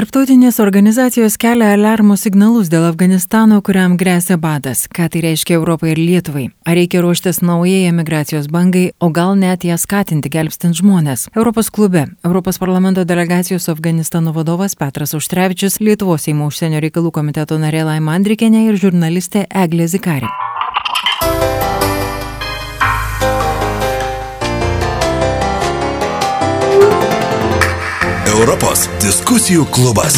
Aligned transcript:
Tarptautinės 0.00 0.56
organizacijos 0.64 1.34
kelia 1.36 1.74
alarmo 1.74 2.14
signalus 2.16 2.70
dėl 2.72 2.86
Afganistano, 2.88 3.58
kuriam 3.60 3.98
grėsia 4.00 4.38
badas. 4.40 4.86
Ką 4.88 5.10
tai 5.12 5.20
reiškia 5.26 5.58
Europai 5.58 5.90
ir 5.92 6.00
Lietuvai? 6.00 6.46
Ar 6.64 6.78
reikia 6.78 7.02
ruoštis 7.04 7.42
naujai 7.44 7.82
emigracijos 7.90 8.48
bangai, 8.48 8.94
o 8.96 9.10
gal 9.12 9.34
net 9.36 9.66
ją 9.68 9.76
skatinti 9.76 10.32
gelbstint 10.32 10.80
žmonės? 10.80 11.26
Europos 11.36 11.68
klube 11.68 12.06
Europos 12.24 12.56
parlamento 12.56 13.04
delegacijos 13.04 13.68
su 13.68 13.74
Afganistanu 13.76 14.32
vadovas 14.32 14.72
Petras 14.72 15.12
Užtrevičius, 15.12 15.82
Lietuvos 15.84 16.24
Seimo 16.24 16.48
užsienio 16.48 16.80
reikalų 16.80 17.12
komiteto 17.20 17.60
narė 17.60 17.84
Laima 17.92 18.16
Andrikenė 18.16 18.70
ir 18.70 18.80
žurnalistė 18.80 19.44
Eglė 19.52 19.84
Zikari. 19.84 20.32
Europos 28.40 28.86
diskusijų 29.02 29.66
klubas. 29.68 30.16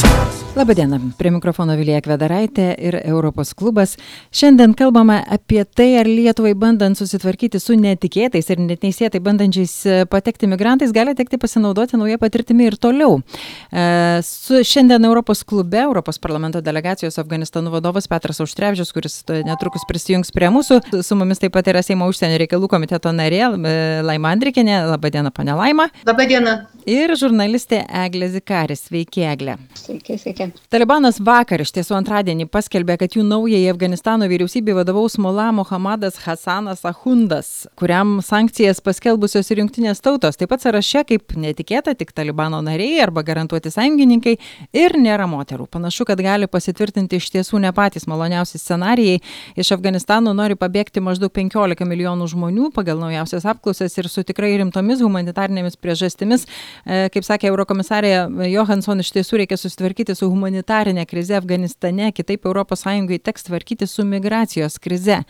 Labadiena, 0.53 0.99
prie 1.17 1.31
mikrofono 1.33 1.73
Vilija 1.81 2.03
Kvedaraitė 2.05 2.67
ir 2.77 2.99
Europos 3.09 3.55
klubas. 3.57 3.95
Šiandien 4.37 4.75
kalbame 4.77 5.15
apie 5.33 5.63
tai, 5.65 5.87
ar 5.97 6.09
Lietuvai 6.11 6.51
bandant 6.61 6.99
susitvarkyti 6.99 7.57
su 7.57 7.73
netikėtais 7.81 8.51
ir 8.53 8.61
net 8.61 8.85
neįsėtai 8.85 9.23
bandančiais 9.25 9.77
e, 9.89 9.95
patekti 10.13 10.51
migrantais 10.53 10.93
gali 10.93 11.15
tekti 11.17 11.39
pasinaudoti 11.41 11.97
naują 11.97 12.19
patirtimį 12.21 12.67
ir 12.69 12.77
toliau. 12.85 13.17
E, 13.73 13.87
su 14.29 14.61
šiandien 14.61 15.09
Europos 15.09 15.41
klube, 15.41 15.81
Europos 15.87 16.21
parlamento 16.21 16.61
delegacijos 16.61 17.17
Afganistanu 17.23 17.73
vadovas 17.73 18.11
Petras 18.13 18.45
Auštrevičius, 18.45 18.93
kuris 18.93 19.17
netrukus 19.49 19.89
prisijungs 19.89 20.35
prie 20.37 20.53
mūsų, 20.53 20.83
su 21.01 21.17
mumis 21.17 21.41
taip 21.41 21.57
pat 21.57 21.73
yra 21.73 21.81
Seimo 21.81 22.11
užsienio 22.13 22.37
reikalų 22.45 22.69
komiteto 22.75 23.15
narė 23.17 23.41
e, 23.49 23.75
Laima 24.05 24.37
Andrikinė. 24.37 24.83
Labadiena, 24.93 25.33
pane 25.33 25.57
Laima. 25.57 25.89
Labadiena. 26.05 26.59
Ir 26.85 27.17
žurnalistė 27.17 27.87
Eglė 28.05 28.29
Zikaris. 28.37 28.85
Sveiki, 28.91 29.25
Eglė. 29.33 29.57
Sveiki, 29.81 30.21
sveiki 30.21 30.42
pasakė. 30.47 30.69
Talibanas 30.73 31.21
vakar 31.21 31.61
iš 31.61 31.73
tiesų 31.77 31.97
antradienį 31.99 32.47
paskelbė, 32.51 32.97
kad 33.01 33.15
jų 33.17 33.25
naujai 33.27 33.69
Afganistano 33.71 34.27
vyriausybė 34.31 34.75
vadovaus 34.75 35.19
Mola 35.19 35.51
Mohamedas 35.53 36.19
Hasanas 36.25 36.85
Ahundas, 36.85 37.67
kuriam 37.77 38.21
sankcijas 38.23 38.81
paskelbusios 38.81 39.51
ir 39.51 39.63
jungtinės 39.63 40.01
tautos. 40.03 40.37
Taip 40.37 40.51
pat 40.53 40.63
sąraše 40.65 41.05
kaip 41.09 41.35
netikėta 41.37 41.95
tik 41.95 42.13
Talibano 42.13 42.63
nariai 42.63 43.01
arba 43.03 43.23
garantuoti 43.23 43.71
sąjungininkai 43.73 44.37
ir 44.73 44.97
nėra 44.99 45.29
moterų. 45.31 45.69
Panašu, 45.71 46.07
kad 46.09 46.21
gali 46.23 46.49
pasitvirtinti 46.51 47.21
iš 47.21 47.31
tiesų 47.37 47.61
ne 47.63 47.73
patys 47.73 48.09
maloniausi 48.11 48.59
scenarijai. 48.59 49.21
Iš 49.57 49.73
Afganistano 49.77 50.35
nori 50.37 50.57
pabėgti 50.59 51.03
maždaug 51.05 51.33
15 51.33 51.87
milijonų 51.89 52.29
žmonių 52.33 52.73
pagal 52.75 53.01
naujausias 53.03 53.47
apklausas 53.49 53.97
ir 53.99 54.09
su 54.09 54.25
tikrai 54.25 54.55
rimtomis 54.61 55.03
humanitarnėmis 55.05 55.79
priežastimis. 55.81 56.47
E, 56.85 57.09
kaip 57.13 57.27
sakė 57.27 57.51
Eurokomisarė 57.53 58.15
Johansson, 58.53 59.03
iš 59.03 59.13
tiesų 59.17 59.43
reikia 59.43 59.59
susitvarkyti 59.61 60.17
su 60.17 60.32
humanitarinė 60.33 61.05
krize 61.07 61.37
Afganistane, 61.39 62.11
kitaip 62.17 62.49
ES 62.49 62.85
teks 63.23 63.49
tvarkyti 63.49 63.87
su 63.87 64.05
migracijos 64.05 64.79
krize. 64.79 65.23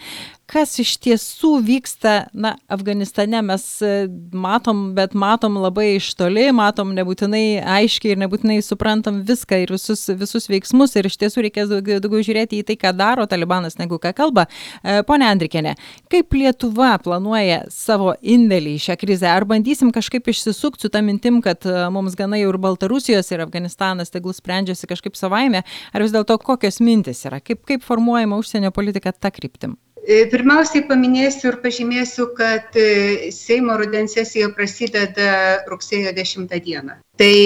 Kas 0.52 0.74
iš 0.82 0.98
tiesų 1.00 1.54
vyksta, 1.64 2.26
na, 2.36 2.50
Afganistane 2.68 3.38
mes 3.40 3.62
e, 3.80 4.04
matom, 4.36 4.90
bet 4.92 5.14
matom 5.16 5.54
labai 5.56 5.94
iš 5.94 6.10
toli, 6.18 6.44
matom 6.52 6.90
nebūtinai 6.92 7.62
aiškiai 7.78 8.12
ir 8.12 8.18
nebūtinai 8.20 8.58
suprantam 8.60 9.22
viską 9.24 9.62
ir 9.62 9.72
visus, 9.72 10.02
visus 10.20 10.50
veiksmus 10.52 10.92
ir 11.00 11.08
iš 11.08 11.16
tiesų 11.22 11.46
reikės 11.46 11.70
daugiau, 11.70 12.02
daugiau 12.04 12.26
žiūrėti 12.26 12.58
į 12.60 12.66
tai, 12.68 12.76
ką 12.82 12.92
daro 12.98 13.24
Talibanas, 13.30 13.78
negu 13.80 13.96
ką 14.02 14.12
kalba. 14.18 14.44
E, 14.84 14.98
pone 15.08 15.24
Andrikėne, 15.24 15.72
kaip 16.12 16.36
Lietuva 16.36 16.98
planuoja 17.00 17.62
savo 17.72 18.12
indėlį 18.20 18.74
į 18.76 18.82
šią 18.90 18.98
krizę? 19.00 19.30
Ar 19.32 19.48
bandysim 19.48 19.88
kažkaip 19.94 20.28
išsisukti 20.34 20.84
su 20.84 20.92
tą 20.92 21.00
mintim, 21.06 21.40
kad 21.40 21.64
e, 21.64 21.78
mums 21.96 22.18
gana 22.18 22.36
jau 22.42 22.50
ir 22.52 22.58
Baltarusijos 22.60 23.32
ir 23.32 23.46
Afganistanas 23.46 24.12
tegul 24.12 24.36
sprendžiasi 24.36 24.90
kažkaip 24.92 25.16
savaime, 25.16 25.64
ar 25.64 26.04
vis 26.04 26.12
dėlto 26.12 26.36
kokios 26.44 26.82
mintis 26.84 27.24
yra, 27.24 27.40
kaip, 27.40 27.64
kaip 27.64 27.88
formuojama 27.88 28.36
užsienio 28.44 28.74
politika 28.76 29.16
tą 29.16 29.32
kryptim? 29.32 29.78
E, 30.02 30.24
pirmiausiai 30.26 30.82
paminėsiu 30.88 31.52
ir 31.52 31.56
pažymėsiu, 31.62 32.24
kad 32.34 32.74
e, 32.74 33.30
Seimo 33.30 33.76
rudens 33.78 34.16
sesija 34.16 34.48
prasideda 34.56 35.28
rugsėjo 35.70 36.10
10 36.16 36.50
dieną. 36.64 36.96
Tai 37.22 37.36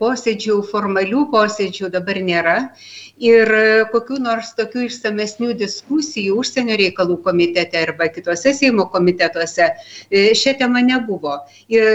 posėdžių, 0.00 0.56
formalių 0.72 1.28
posėdžių 1.30 1.92
dabar 1.94 2.18
nėra 2.26 2.56
ir 3.22 3.52
kokiu 3.92 4.18
nors 4.24 4.50
tokių 4.58 4.88
išsamesnių 4.88 5.52
diskusijų 5.60 6.40
užsienio 6.42 6.80
reikalų 6.80 7.20
komitete 7.22 7.84
arba 7.86 8.10
kitose 8.10 8.50
Seimo 8.58 8.88
komitetuose 8.90 9.68
e, 9.70 10.32
šią 10.34 10.56
temą 10.58 10.82
nebuvo. 10.88 11.38
Ir, 11.70 11.86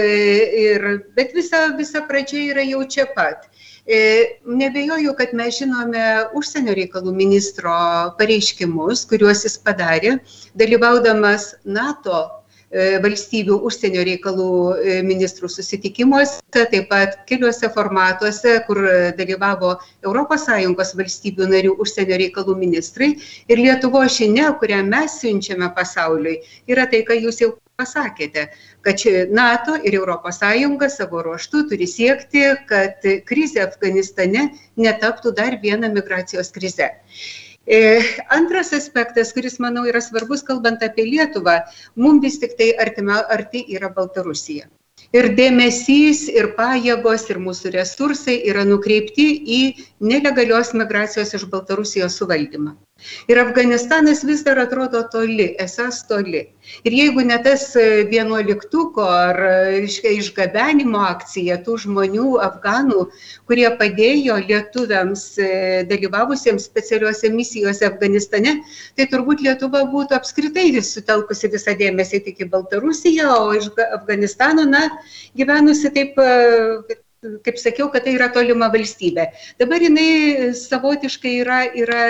ir, 0.64 0.88
bet 1.20 1.36
visa, 1.36 1.66
visa 1.76 2.06
pradžia 2.08 2.46
yra 2.54 2.64
jau 2.64 2.80
čia 2.88 3.10
pat. 3.12 3.44
E, 3.88 4.26
nebejoju, 4.44 5.14
kad 5.16 5.30
mes 5.32 5.56
žinome 5.62 6.00
užsienio 6.36 6.74
reikalų 6.76 7.12
ministro 7.16 7.72
pareiškimus, 8.18 9.06
kuriuos 9.08 9.46
jis 9.46 9.54
padarė, 9.64 10.18
dalyvaudamas 10.60 11.54
NATO 11.64 12.18
e, 12.20 12.98
valstybių 13.00 13.56
užsienio 13.64 14.02
reikalų 14.10 14.48
e, 14.76 14.98
ministrų 15.08 15.48
susitikimuose, 15.54 16.42
taip 16.52 16.90
pat 16.90 17.16
keliuose 17.30 17.70
formatuose, 17.72 18.58
kur 18.66 18.82
dalyvavo 19.16 19.78
ES 20.04 20.92
valstybių 21.00 21.48
narių 21.54 21.72
užsienio 21.80 22.20
reikalų 22.26 22.58
ministrai. 22.60 23.14
Ir 23.48 23.64
Lietuvo 23.64 24.04
žinia, 24.04 24.52
kurią 24.60 24.82
mes 24.84 25.16
siunčiame 25.22 25.72
pasauliui, 25.80 26.42
yra 26.68 26.84
tai, 26.92 27.06
ką 27.08 27.16
jūs 27.22 27.40
jau 27.40 27.54
pasakėte, 27.78 28.48
kad 28.82 29.02
NATO 29.38 29.76
ir 29.86 29.96
ES 29.98 30.96
savo 30.98 31.20
ruoštų 31.26 31.60
turi 31.70 31.86
siekti, 31.86 32.42
kad 32.70 33.04
krizė 33.28 33.62
Afganistane 33.68 34.48
netaptų 34.86 35.32
dar 35.40 35.58
viena 35.62 35.90
migracijos 35.92 36.50
krize. 36.56 36.88
E, 37.68 37.78
antras 38.34 38.72
aspektas, 38.72 39.30
kuris, 39.36 39.60
manau, 39.62 39.84
yra 39.86 40.00
svarbus, 40.02 40.42
kalbant 40.42 40.82
apie 40.82 41.04
Lietuvą, 41.06 41.60
mums 41.94 42.24
vis 42.24 42.40
tik 42.42 42.58
tai 42.58 42.72
artima, 42.86 43.20
arti 43.36 43.62
yra 43.76 43.92
Baltarusija. 43.94 44.66
Ir 45.14 45.30
dėmesys, 45.38 46.26
ir 46.34 46.50
pajėgos, 46.58 47.28
ir 47.30 47.38
mūsų 47.40 47.70
resursai 47.76 48.40
yra 48.50 48.66
nukreipti 48.66 49.28
į 49.58 49.60
nelegalios 50.04 50.74
migracijos 50.74 51.36
iš 51.38 51.46
Baltarusijos 51.52 52.18
suvaldymą. 52.18 52.74
Ir 53.28 53.38
Afganistanas 53.38 54.24
vis 54.24 54.42
dar 54.42 54.58
atrodo 54.58 55.04
toli, 55.12 55.54
esas 55.62 56.00
toli. 56.08 56.40
Ir 56.84 56.94
jeigu 56.96 57.22
ne 57.24 57.36
tas 57.44 57.64
e, 57.78 57.84
vienuoliktuko 58.10 59.04
ar 59.06 59.38
e, 59.48 59.84
išgabenimo 60.16 61.04
akcija 61.06 61.60
tų 61.66 61.76
žmonių, 61.84 62.26
afganų, 62.46 63.04
kurie 63.50 63.68
padėjo 63.80 64.38
lietuviams 64.48 65.24
e, 65.38 65.50
dalyvavusiems 65.90 66.66
specialiuose 66.70 67.30
misijose 67.34 67.86
Afganistane, 67.86 68.56
tai 68.98 69.06
turbūt 69.12 69.44
Lietuva 69.46 69.84
būtų 69.92 70.18
apskritai 70.18 70.70
sutelkusi 70.82 71.52
visą 71.52 71.76
dėmesį 71.78 72.24
tik 72.26 72.42
į 72.42 72.48
Baltarusiją, 72.54 73.28
o 73.44 73.52
iš 73.60 73.70
Afganistano, 73.92 74.64
na, 74.66 74.88
gyvenusi 75.38 75.92
taip 75.94 76.18
kaip 77.44 77.58
sakiau, 77.58 77.88
kad 77.90 78.04
tai 78.06 78.14
yra 78.14 78.28
tolima 78.34 78.68
valstybė. 78.70 79.24
Dabar 79.58 79.82
jinai 79.82 80.50
savotiškai 80.54 81.32
yra, 81.42 81.62
yra 81.74 82.02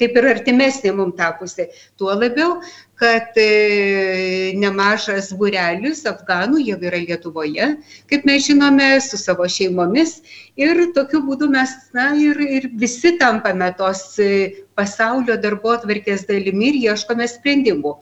kaip 0.00 0.16
ir 0.16 0.28
artimesnė 0.34 0.92
mum 0.96 1.12
tapusi. 1.16 1.68
Tuo 1.98 2.14
labiau, 2.16 2.58
kad 3.00 3.36
e, 3.40 4.52
nemažas 4.56 5.30
būrelis 5.36 6.04
afganų 6.08 6.62
jau 6.64 6.78
yra 6.80 7.00
Lietuvoje, 7.02 7.68
kaip 8.10 8.24
mes 8.28 8.46
žinome, 8.48 8.88
su 9.04 9.20
savo 9.20 9.48
šeimomis 9.48 10.18
ir 10.56 10.80
tokiu 10.96 11.20
būdu 11.26 11.50
mes 11.52 11.74
na, 11.96 12.12
ir, 12.16 12.40
ir 12.40 12.70
visi 12.80 13.16
tampame 13.20 13.68
tos 13.76 14.16
e, 14.22 14.30
pasaulio 14.76 15.36
darbo 15.40 15.74
atvarkės 15.76 16.26
dalimi 16.28 16.70
ir 16.72 16.80
ieškome 16.90 17.28
sprendimų. 17.28 17.96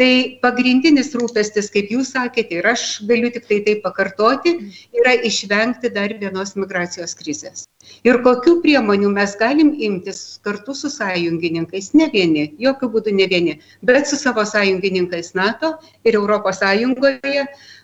Tai 0.00 0.12
pagrindinis 0.40 1.10
rūpestis, 1.12 1.66
kaip 1.74 1.90
jūs 1.92 2.14
sakėte, 2.14 2.56
ir 2.56 2.68
aš 2.70 2.84
galiu 3.08 3.28
tik 3.34 3.44
tai 3.50 3.58
tai 3.66 3.74
pakartoti, 3.82 4.54
yra 4.96 5.12
išvengti 5.28 5.90
dar 5.92 6.14
vienos 6.22 6.54
migracijos 6.56 7.12
krizės. 7.18 7.66
Ir 8.08 8.22
kokiu 8.24 8.54
priemonių 8.64 9.10
mes 9.12 9.34
galim 9.40 9.74
imtis 9.88 10.22
kartu 10.46 10.72
su 10.78 10.88
sąjungininkais, 10.94 11.90
ne 12.00 12.08
vieni, 12.14 12.46
jokių 12.64 12.88
būdų 12.94 13.14
ne 13.18 13.26
vieni, 13.28 13.54
bet 13.84 14.08
su 14.08 14.16
savo 14.16 14.46
sąjungininkais 14.48 15.34
NATO 15.36 15.74
ir 16.08 16.16
ES. 16.16 16.64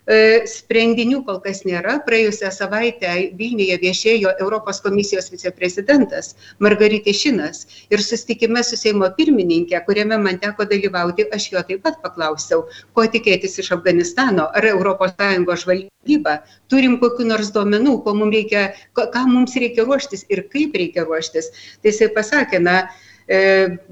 E, 0.07 0.47
sprendinių 0.47 1.25
kol 1.27 1.41
kas 1.43 1.65
nėra. 1.67 1.97
Praėjusią 2.07 2.53
savaitę 2.55 3.11
Vilniuje 3.39 3.75
viešėjo 3.83 4.37
Europos 4.45 4.79
komisijos 4.85 5.33
viceprezidentas 5.33 6.37
Margaritė 6.63 7.11
Šinas 7.21 7.65
ir 7.91 8.03
susitikime 8.05 8.63
su 8.63 8.79
Seimo 8.79 9.09
pirmininkė, 9.17 9.81
kuriame 9.89 10.21
man 10.23 10.39
teko 10.45 10.69
dalyvauti, 10.71 11.27
aš 11.35 11.49
jo 11.57 11.63
taip 11.71 11.83
pat 11.89 11.99
paklausiau, 12.05 12.63
ko 12.95 13.07
tikėtis 13.17 13.59
iš 13.59 13.73
Afganistano, 13.75 14.47
ar 14.55 14.69
ES 14.71 15.65
žvalgyba, 15.65 16.37
turim 16.71 17.01
kokiu 17.03 17.27
nors 17.27 17.51
duomenų, 17.51 17.99
ko 18.07 18.15
mums 18.15 18.39
reikia, 18.39 18.65
ką 18.95 19.27
mums 19.27 19.59
reikia 19.59 19.89
ruoštis 19.91 20.23
ir 20.31 20.47
kaip 20.55 20.79
reikia 20.79 21.03
ruoštis. 21.09 21.51
Tai 21.83 21.91
jisai 21.91 22.13
pasakė, 22.15 22.63
na, 22.63 22.79
E, 23.27 23.39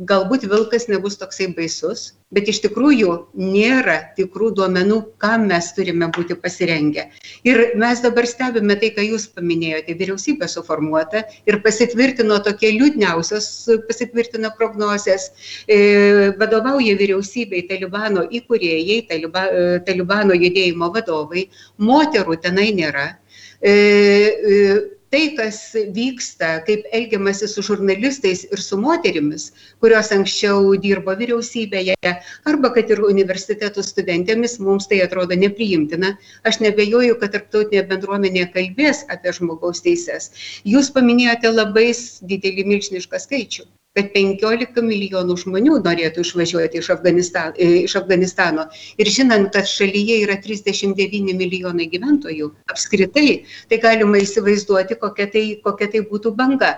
galbūt 0.06 0.44
vilkas 0.46 0.84
nebus 0.86 1.16
toksai 1.18 1.48
baisus, 1.56 2.12
bet 2.34 2.48
iš 2.50 2.60
tikrųjų 2.64 3.14
nėra 3.38 3.96
tikrų 4.18 4.50
duomenų, 4.58 5.00
kam 5.22 5.46
mes 5.50 5.70
turime 5.76 6.08
būti 6.14 6.36
pasirengę. 6.40 7.06
Ir 7.46 7.62
mes 7.80 8.02
dabar 8.04 8.26
stebime 8.28 8.76
tai, 8.80 8.90
ką 8.96 9.04
jūs 9.06 9.28
paminėjote, 9.36 9.96
vyriausybė 10.00 10.48
suformuota 10.50 11.24
ir 11.48 11.60
pasitvirtino 11.64 12.40
tokie 12.44 12.72
liūdniausios, 12.76 13.48
pasitvirtino 13.88 14.52
prognozės, 14.58 15.30
e, 15.68 15.80
vadovauja 16.40 16.96
vyriausybei 17.00 17.66
Talibano 17.70 18.26
įkūrėjai, 18.26 19.00
taliba, 19.10 19.46
e, 19.48 19.66
Talibano 19.86 20.36
judėjimo 20.38 20.90
vadovai, 20.94 21.48
moterų 21.78 22.40
tenai 22.42 22.70
nėra. 22.76 23.12
E, 23.64 23.70
e, 23.70 24.93
tai, 25.14 25.28
kas 25.38 25.58
vyksta, 25.94 26.48
kaip 26.66 26.88
elgiamasi 26.98 27.46
su 27.50 27.62
žurnalistais 27.62 28.40
ir 28.50 28.62
su 28.62 28.78
moterimis, 28.82 29.44
kurios 29.84 30.10
anksčiau 30.16 30.72
dirbo 30.82 31.14
vyriausybėje, 31.20 32.14
arba 32.50 32.72
kad 32.74 32.90
ir 32.90 33.04
universitetų 33.06 33.84
studentėmis, 33.86 34.58
mums 34.68 34.90
tai 34.90 34.98
atrodo 35.06 35.38
nepriimtina. 35.38 36.16
Aš 36.50 36.58
nebejoju, 36.64 37.20
kad 37.22 37.36
tarptautinė 37.36 37.84
bendruomenė 37.92 38.48
kalbės 38.56 39.04
apie 39.14 39.36
žmogaus 39.38 39.84
teises. 39.86 40.32
Jūs 40.74 40.90
paminėjote 40.98 41.54
labai 41.54 41.88
didelį 42.34 42.68
milžinišką 42.74 43.22
skaičių 43.28 43.70
kad 43.94 44.08
15 44.10 44.82
milijonų 44.82 45.36
žmonių 45.38 45.76
norėtų 45.84 46.24
išvažiuoti 46.24 46.80
iš, 46.80 46.88
Afganistan, 46.90 47.52
e, 47.54 47.84
iš 47.86 47.94
Afganistano. 48.00 48.64
Ir 48.98 49.06
žinant, 49.06 49.52
kad 49.54 49.68
šalyje 49.70 50.16
yra 50.24 50.34
39 50.42 51.34
milijonai 51.38 51.86
gyventojų 51.92 52.50
apskritai, 52.74 53.44
tai 53.70 53.78
galima 53.78 54.18
įsivaizduoti, 54.18 54.98
kokia 54.98 55.28
tai, 55.30 55.44
kokia 55.62 55.92
tai 55.92 56.02
būtų 56.10 56.34
banga. 56.34 56.72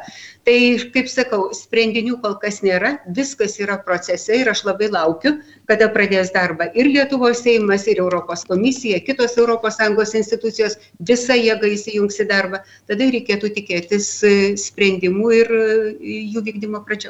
Tai, 0.44 0.58
kaip 0.92 1.08
sakau, 1.08 1.48
sprendinių 1.56 2.20
kol 2.20 2.36
kas 2.42 2.60
nėra, 2.62 2.98
viskas 3.16 3.56
yra 3.64 3.78
procese 3.82 4.36
ir 4.36 4.52
aš 4.52 4.66
labai 4.68 4.90
laukiu, 4.92 5.38
kada 5.66 5.88
pradės 5.90 6.30
darbą 6.36 6.68
ir 6.76 6.86
Lietuvos 6.92 7.40
Seimas, 7.42 7.88
ir 7.90 7.98
Europos 8.04 8.44
komisija, 8.46 9.00
kitos 9.00 9.34
ES 9.40 10.14
institucijos, 10.20 10.76
visa 11.00 11.34
jėga 11.34 11.66
įsijungs 11.72 12.20
į 12.20 12.28
darbą, 12.28 12.62
tada 12.86 13.08
reikėtų 13.10 13.50
tikėtis 13.56 14.12
e, 14.22 14.36
sprendimų 14.60 15.32
ir 15.40 15.52
e, 15.56 15.66
jų 16.36 16.44
vykdymo 16.46 16.84
pradžios. 16.86 17.05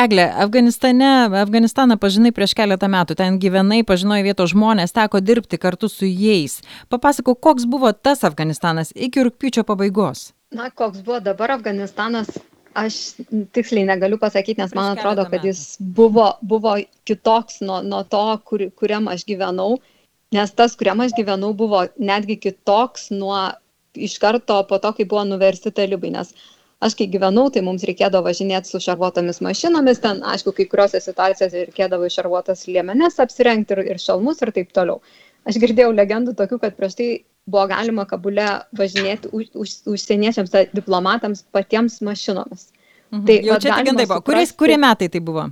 Eglė, 0.00 0.28
Afganistane, 0.38 1.08
Afganistaną 1.40 1.96
pažinai 2.00 2.30
prieš 2.34 2.54
keletą 2.58 2.88
metų, 2.92 3.16
ten 3.18 3.40
gyvenai, 3.42 3.80
pažinojai 3.86 4.22
vietos 4.28 4.52
žmonės, 4.54 4.94
teko 4.94 5.20
dirbti 5.20 5.58
kartu 5.58 5.90
su 5.90 6.06
jais. 6.06 6.60
Papasako, 6.92 7.34
koks 7.34 7.66
buvo 7.70 7.90
tas 7.92 8.22
Afganistanas 8.24 8.94
iki 8.94 9.26
rūpiučio 9.26 9.66
pabaigos? 9.66 10.30
Na, 10.54 10.70
koks 10.70 11.02
buvo 11.06 11.18
dabar 11.24 11.56
Afganistanas, 11.56 12.30
aš 12.74 13.00
tiksliai 13.54 13.88
negaliu 13.88 14.18
pasakyti, 14.22 14.60
nes 14.62 14.74
man 14.78 14.92
atrodo, 14.94 15.26
kad 15.30 15.44
jis 15.44 15.74
buvo, 15.80 16.28
buvo 16.42 16.76
kitoks 17.08 17.60
nuo, 17.66 17.80
nuo 17.82 18.04
to, 18.06 18.22
kur, 18.46 18.68
kuriam 18.78 19.10
aš 19.10 19.26
gyvenau, 19.26 19.80
nes 20.34 20.54
tas, 20.54 20.78
kuriam 20.78 21.02
aš 21.02 21.16
gyvenau, 21.18 21.50
buvo 21.56 21.84
netgi 21.98 22.38
kitoks 22.46 23.10
nuo 23.10 23.48
iš 23.94 24.18
karto 24.22 24.62
po 24.70 24.78
to, 24.78 24.92
kai 24.94 25.04
buvo 25.04 25.24
nuversti 25.26 25.74
talibai, 25.74 26.14
nes 26.14 26.30
aš 26.80 26.96
kai 26.98 27.06
gyvenau, 27.12 27.48
tai 27.52 27.62
mums 27.64 27.84
reikėdavo 27.88 28.26
važinėti 28.28 28.72
su 28.72 28.80
šarvuotomis 28.82 29.42
mašinomis, 29.44 30.00
ten, 30.04 30.16
aišku, 30.34 30.50
kai 30.56 30.66
kuriuose 30.70 30.98
situacijose 31.04 31.66
reikėdavo 31.68 32.08
išarvuotas 32.08 32.66
liemenes 32.68 33.20
apsirengti 33.22 33.76
ir, 33.76 33.80
ir 33.94 33.98
šalmus 34.02 34.38
ir 34.44 34.50
taip 34.56 34.68
toliau. 34.76 34.98
Aš 35.48 35.54
girdėjau 35.60 35.92
legendų 35.96 36.32
tokių, 36.36 36.56
kad 36.64 36.72
prieš 36.76 36.94
tai 36.98 37.08
buvo 37.50 37.64
galima 37.70 38.04
Kabule 38.08 38.48
važinėti 38.76 39.26
už, 39.32 39.44
už, 39.54 39.68
užsieniečiams, 39.94 40.50
diplomatams 40.76 41.38
patiems 41.54 41.94
mašinomis. 42.04 42.62
Mhm. 43.10 43.24
Tai, 43.26 43.36
Jau 43.48 43.56
čia 43.62 43.70
tai 43.76 43.84
buvo. 43.96 44.20
Kuris, 44.26 44.50
kurie 44.56 44.78
metai 44.80 45.08
tai 45.10 45.20
buvo? 45.24 45.44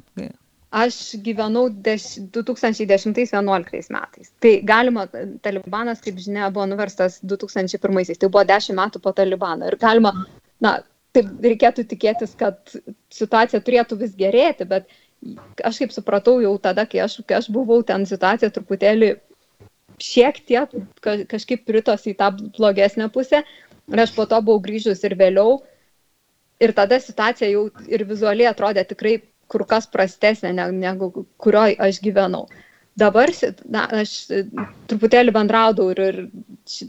Aš 0.78 0.94
gyvenau 1.25 1.64
2010-2011 1.72 3.90
metais. 3.94 4.26
Tai 4.44 4.52
galima, 4.69 5.02
Talibanas, 5.42 5.98
kaip 6.04 6.16
žinia, 6.20 6.52
buvo 6.52 6.66
nuverstas 6.69 7.12
2001-aisiais. 7.25 8.20
Tai 8.20 8.28
buvo 8.28 8.44
10 8.44 8.76
metų 8.76 9.00
po 9.00 9.10
Talibano. 9.16 9.64
Ir 9.70 9.76
galima, 9.80 10.12
na, 10.60 10.84
taip 11.18 11.44
reikėtų 11.44 11.84
tikėtis, 11.90 12.34
kad 12.38 12.74
situacija 13.14 13.60
turėtų 13.66 13.98
vis 14.00 14.14
gerėti, 14.18 14.66
bet 14.70 14.88
aš 15.66 15.80
kaip 15.82 15.94
supratau 15.94 16.38
jau 16.42 16.54
tada, 16.62 16.86
kai 16.86 17.02
aš, 17.04 17.18
kai 17.26 17.38
aš 17.40 17.48
buvau 17.54 17.80
ten 17.86 18.06
situacija 18.06 18.50
truputėlį 18.54 19.12
šiek 20.02 20.38
tiek 20.46 20.74
kažkaip 21.02 21.64
pritosi 21.66 22.12
į 22.12 22.18
tą 22.20 22.28
blogesnę 22.58 23.08
pusę 23.14 23.42
ir 23.42 24.02
aš 24.04 24.12
po 24.14 24.28
to 24.30 24.38
buvau 24.46 24.62
grįžus 24.62 25.02
ir 25.08 25.16
vėliau 25.18 25.58
ir 26.62 26.74
tada 26.76 27.00
situacija 27.02 27.50
jau 27.50 27.64
ir 27.90 28.04
vizualiai 28.06 28.50
atrodė 28.52 28.84
tikrai 28.92 29.16
kur 29.50 29.64
kas 29.66 29.88
prastesnė 29.90 30.52
negu 30.54 31.10
kurioj 31.40 31.74
aš 31.88 32.00
gyvenau. 32.04 32.46
Dabar 32.98 33.30
na, 33.70 33.84
aš 34.00 34.14
truputėlį 34.90 35.34
bendraudau 35.36 35.90
ir, 35.92 36.00
ir, 36.02 36.16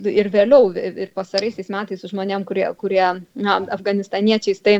ir 0.10 0.30
vėliau, 0.34 0.72
ir 0.74 1.12
pasaraisiais 1.14 1.70
metais 1.70 2.02
su 2.02 2.10
žmonėm, 2.10 2.48
kurie, 2.50 2.66
kurie 2.80 3.04
na, 3.36 3.60
afganistaniečiais, 3.76 4.64
tai 4.66 4.80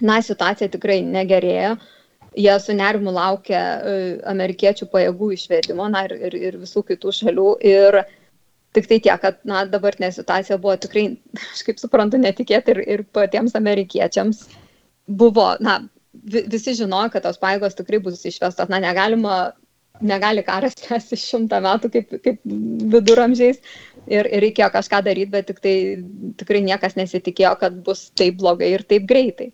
na, 0.00 0.20
situacija 0.22 0.70
tikrai 0.70 1.00
negerėja. 1.02 1.74
Uh, 1.74 1.90
jie 2.36 2.60
su 2.60 2.74
nerimu 2.74 3.12
laukia 3.12 3.60
e, 3.60 3.94
amerikiečių 4.28 4.88
pajėgų 4.92 5.30
išvedimo 5.36 5.88
na, 5.92 6.04
ir, 6.08 6.16
ir, 6.28 6.36
ir 6.48 6.58
visų 6.62 6.84
kitų 6.88 7.12
šalių. 7.18 7.48
Ir 7.68 8.02
tik 8.76 8.88
tai 8.88 8.98
tiek, 9.04 9.20
kad 9.20 9.40
na, 9.48 9.64
dabartinė 9.68 10.12
situacija 10.14 10.58
buvo 10.62 10.76
tikrai, 10.80 11.06
aš 11.52 11.64
kaip 11.68 11.80
suprantu, 11.82 12.20
netikėta 12.22 12.74
ir, 12.74 12.82
ir 12.96 13.04
patiems 13.12 13.56
amerikiečiams 13.58 14.46
buvo, 15.06 15.52
na, 15.60 15.80
visi 16.12 16.76
žinojo, 16.78 17.12
kad 17.12 17.26
tos 17.26 17.40
pajėgos 17.42 17.76
tikrai 17.78 18.00
bus 18.04 18.24
išvestos, 18.28 18.70
na, 18.72 18.80
negalima 18.82 19.52
negali 20.02 20.44
karas 20.46 20.76
tęsti 20.82 21.18
šimtą 21.20 21.62
metų 21.64 21.90
kaip, 21.96 22.14
kaip 22.26 22.40
viduramžiais 22.94 23.60
ir, 24.06 24.26
ir 24.26 24.44
reikėjo 24.46 24.70
kažką 24.76 25.02
daryti, 25.08 25.32
bet 25.34 25.50
tik 25.50 25.62
tai 25.64 25.74
tikrai 26.40 26.62
niekas 26.66 26.98
nesitikėjo, 26.98 27.56
kad 27.62 27.82
bus 27.86 28.08
taip 28.18 28.38
blogai 28.42 28.72
ir 28.76 28.86
taip 28.88 29.08
greitai. 29.10 29.52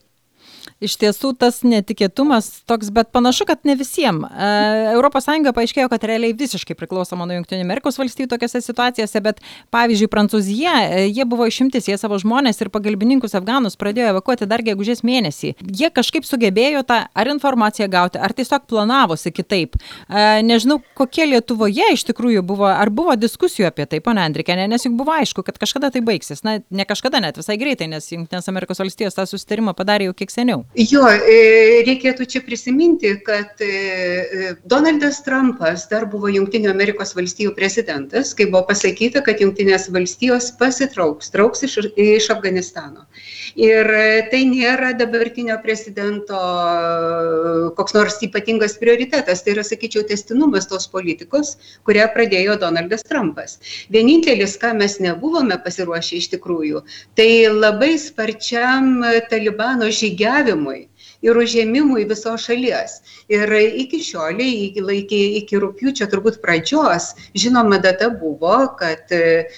Iš 0.85 0.97
tiesų 1.01 1.33
tas 1.39 1.63
netikėtumas 1.67 2.51
toks, 2.69 2.93
bet 2.95 3.11
panašu, 3.15 3.47
kad 3.49 3.65
ne 3.69 3.77
visiems. 3.79 4.29
ES 4.29 5.53
paaiškėjo, 5.55 5.89
kad 5.91 6.05
realiai 6.07 6.35
visiškai 6.37 6.77
priklausoma 6.79 7.27
nuo 7.27 7.39
Junktinių 7.39 7.65
Amerikos 7.67 7.99
valstybių 7.99 8.29
tokiose 8.31 8.61
situacijose, 8.63 9.21
bet 9.25 9.41
pavyzdžiui, 9.75 10.09
Prancūzija, 10.13 10.75
e, 10.87 11.03
jie 11.09 11.27
buvo 11.29 11.49
išimtis, 11.49 11.89
jie 11.91 11.99
savo 12.01 12.19
žmonės 12.21 12.61
ir 12.63 12.71
pagalbininkus 12.75 13.35
afganus 13.39 13.79
pradėjo 13.81 14.13
evakuoti 14.15 14.49
dar 14.51 14.63
gegužės 14.67 15.03
mėnesį. 15.07 15.55
Jie 15.81 15.91
kažkaip 15.95 16.27
sugebėjo 16.29 16.85
tą 16.89 17.01
ar 17.13 17.33
informaciją 17.33 17.89
gauti, 17.93 18.21
ar 18.23 18.35
tiesiog 18.37 18.69
planavosi 18.71 19.33
kitaip. 19.35 19.77
E, 19.79 20.41
nežinau, 20.47 20.81
kokie 20.99 21.27
Lietuvoje 21.29 21.93
iš 21.95 22.07
tikrųjų 22.09 22.45
buvo, 22.47 22.69
ar 22.71 22.93
buvo 22.95 23.17
diskusijų 23.19 23.69
apie 23.71 23.89
tai, 23.91 24.03
ponia 24.05 24.27
Andrikė, 24.29 24.57
nes 24.69 24.87
juk 24.87 24.97
buvo 24.99 25.17
aišku, 25.19 25.45
kad 25.47 25.61
kažkada 25.61 25.93
tai 25.95 26.05
baigsis. 26.05 26.45
Na, 26.47 26.59
ne 26.71 26.89
kažkada, 26.89 27.23
net 27.25 27.41
visai 27.41 27.59
greitai, 27.61 27.91
nes 27.91 28.13
Junktinės 28.13 28.51
Amerikos 28.51 28.83
valstijos 28.83 29.19
tą 29.19 29.27
susitarimą 29.29 29.77
padarė 29.79 30.11
jau 30.11 30.17
kiek 30.19 30.33
seniau. 30.33 30.58
Jo, 30.79 31.05
e, 31.09 31.39
reikėtų 31.87 32.27
čia 32.31 32.43
prisiminti, 32.47 33.15
kad 33.27 33.61
e, 33.65 34.55
Donaldas 34.69 35.23
Trumpas 35.27 35.87
dar 35.91 36.07
buvo 36.11 36.31
Junktinių 36.33 36.71
Amerikos 36.73 37.15
valstijų 37.19 37.55
prezidentas, 37.57 38.35
kai 38.39 38.49
buvo 38.53 38.65
pasakyta, 38.71 39.23
kad 39.27 39.43
Junktinės 39.43 39.89
valstijos 39.95 40.51
pasitrauks, 40.61 41.33
trauks 41.35 41.67
iš, 41.67 41.79
iš 41.97 42.31
Afganistano. 42.35 43.07
Ir 43.59 43.89
tai 44.31 44.45
nėra 44.47 44.93
dabartinio 44.99 45.57
prezidento 45.65 46.39
koks 47.77 47.95
nors 47.97 48.19
ypatingas 48.23 48.77
prioritetas, 48.81 49.43
tai 49.43 49.55
yra, 49.57 49.65
sakyčiau, 49.67 50.05
testinumas 50.09 50.69
tos 50.71 50.87
politikos, 50.91 51.55
kurią 51.89 52.09
pradėjo 52.15 52.59
Donaldas 52.61 53.05
Trumpas. 53.09 53.59
Vienintelis, 53.93 54.57
ką 54.61 54.75
mes 54.79 54.99
nebuvome 55.03 55.59
pasiruošę 55.65 56.19
iš 56.19 56.31
tikrųjų, 56.35 56.83
tai 57.19 57.29
labai 57.53 57.95
sparčiam 58.01 59.03
Talibano 59.31 59.91
žygiavimui 59.93 60.48
užėmimui 60.49 60.89
ir 61.23 61.37
užėmimui 61.37 62.07
visos 62.09 62.47
šalies. 62.47 63.03
Ir 63.29 63.51
iki 63.53 64.01
šioliai, 64.01 64.69
iki, 64.69 64.81
iki, 64.81 65.21
iki 65.43 65.57
rūpjūčio 65.57 66.09
turbūt 66.11 66.41
pradžios, 66.43 67.15
žinoma 67.35 67.79
data 67.79 68.09
buvo, 68.11 68.77
kad 68.79 69.11
e, 69.11 69.49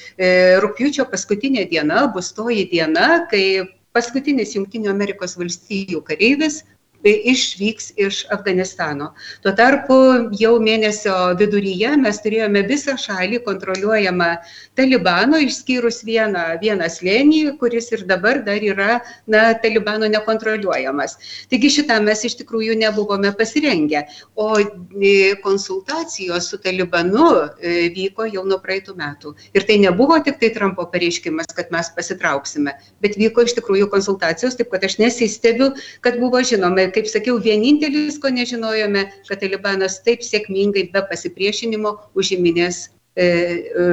rūpjūčio 0.61 1.07
paskutinė 1.11 1.69
diena 1.71 2.07
bus 2.15 2.33
toji 2.33 2.69
diena, 2.71 3.27
kai 3.31 3.67
paskutinis 3.93 4.55
Junktinių 4.55 4.91
Amerikos 4.91 5.37
valstijų 5.37 6.03
kareivis 6.07 6.63
išvyks 7.05 7.93
iš 7.97 8.25
Afganistano. 8.31 9.13
Tuo 9.43 9.53
tarpu 9.57 9.97
jau 10.37 10.57
mėnesio 10.61 11.15
viduryje 11.41 11.95
mes 12.01 12.21
turėjome 12.21 12.63
visą 12.69 12.97
šalį 13.01 13.41
kontroliuojamą 13.47 14.31
Talibano, 14.77 15.41
išskyrus 15.41 16.03
vieną, 16.05 16.61
vieną 16.61 16.89
slėnį, 16.93 17.41
kuris 17.61 17.91
ir 17.93 18.05
dabar 18.09 18.43
dar 18.45 18.61
yra 18.61 19.01
na, 19.27 19.55
Talibano 19.55 20.09
nekontroliuojamas. 20.13 21.17
Taigi 21.51 21.73
šitą 21.79 22.01
mes 22.05 22.25
iš 22.29 22.37
tikrųjų 22.43 22.77
nebuvome 22.81 23.33
pasirengę. 23.37 24.05
O 24.37 24.59
e, 24.61 25.35
konsultacijos 25.45 26.51
su 26.51 26.61
Talibanu 26.61 27.31
e, 27.61 27.89
vyko 27.97 28.29
jau 28.29 28.45
nuo 28.45 28.61
praeitų 28.61 28.97
metų. 29.01 29.35
Ir 29.57 29.67
tai 29.69 29.81
nebuvo 29.81 30.19
tik 30.25 30.41
tai 30.41 30.53
Trumpo 30.55 30.85
pareiškimas, 30.93 31.53
kad 31.57 31.73
mes 31.73 31.91
pasitrauksime, 31.97 32.77
bet 33.01 33.17
vyko 33.21 33.47
iš 33.47 33.57
tikrųjų 33.59 33.89
konsultacijos, 33.93 34.57
taip 34.59 34.71
kad 34.73 34.85
aš 34.85 34.99
nesistebiu, 35.01 35.73
kad 36.05 36.21
buvo 36.21 36.43
žinoma 36.45 36.90
kaip 36.95 37.09
sakiau, 37.11 37.39
vienintelis, 37.43 38.19
ko 38.23 38.33
nežinojome, 38.35 39.07
kad 39.29 39.43
talibanas 39.43 40.01
taip 40.07 40.25
sėkmingai 40.27 40.89
be 40.95 41.05
pasipriešinimo 41.11 41.97
užiminės 42.19 42.89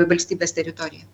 valstybės 0.08 0.54
teritoriją. 0.56 1.08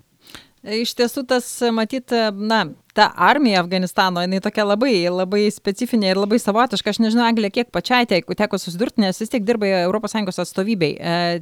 Iš 0.64 0.94
tiesų 0.96 1.26
tas, 1.28 1.48
matyt, 1.76 2.14
na, 2.36 2.66
ta 2.94 3.12
armija 3.18 3.60
Afganistano, 3.60 4.22
jinai 4.22 4.40
tokia 4.44 4.64
labai, 4.68 4.94
labai 5.10 5.48
specifinė 5.52 6.12
ir 6.12 6.20
labai 6.22 6.38
savotiška. 6.42 6.94
Aš 6.94 7.00
nežinau, 7.02 7.26
Anglė, 7.26 7.50
kiek 7.54 7.72
pačiai 7.74 8.06
teko, 8.06 8.60
susidurti, 8.62 9.02
nes 9.02 9.18
vis 9.18 9.32
tiek 9.34 9.46
dirba 9.46 9.66
ES 9.66 10.42
atstovybei. 10.44 10.92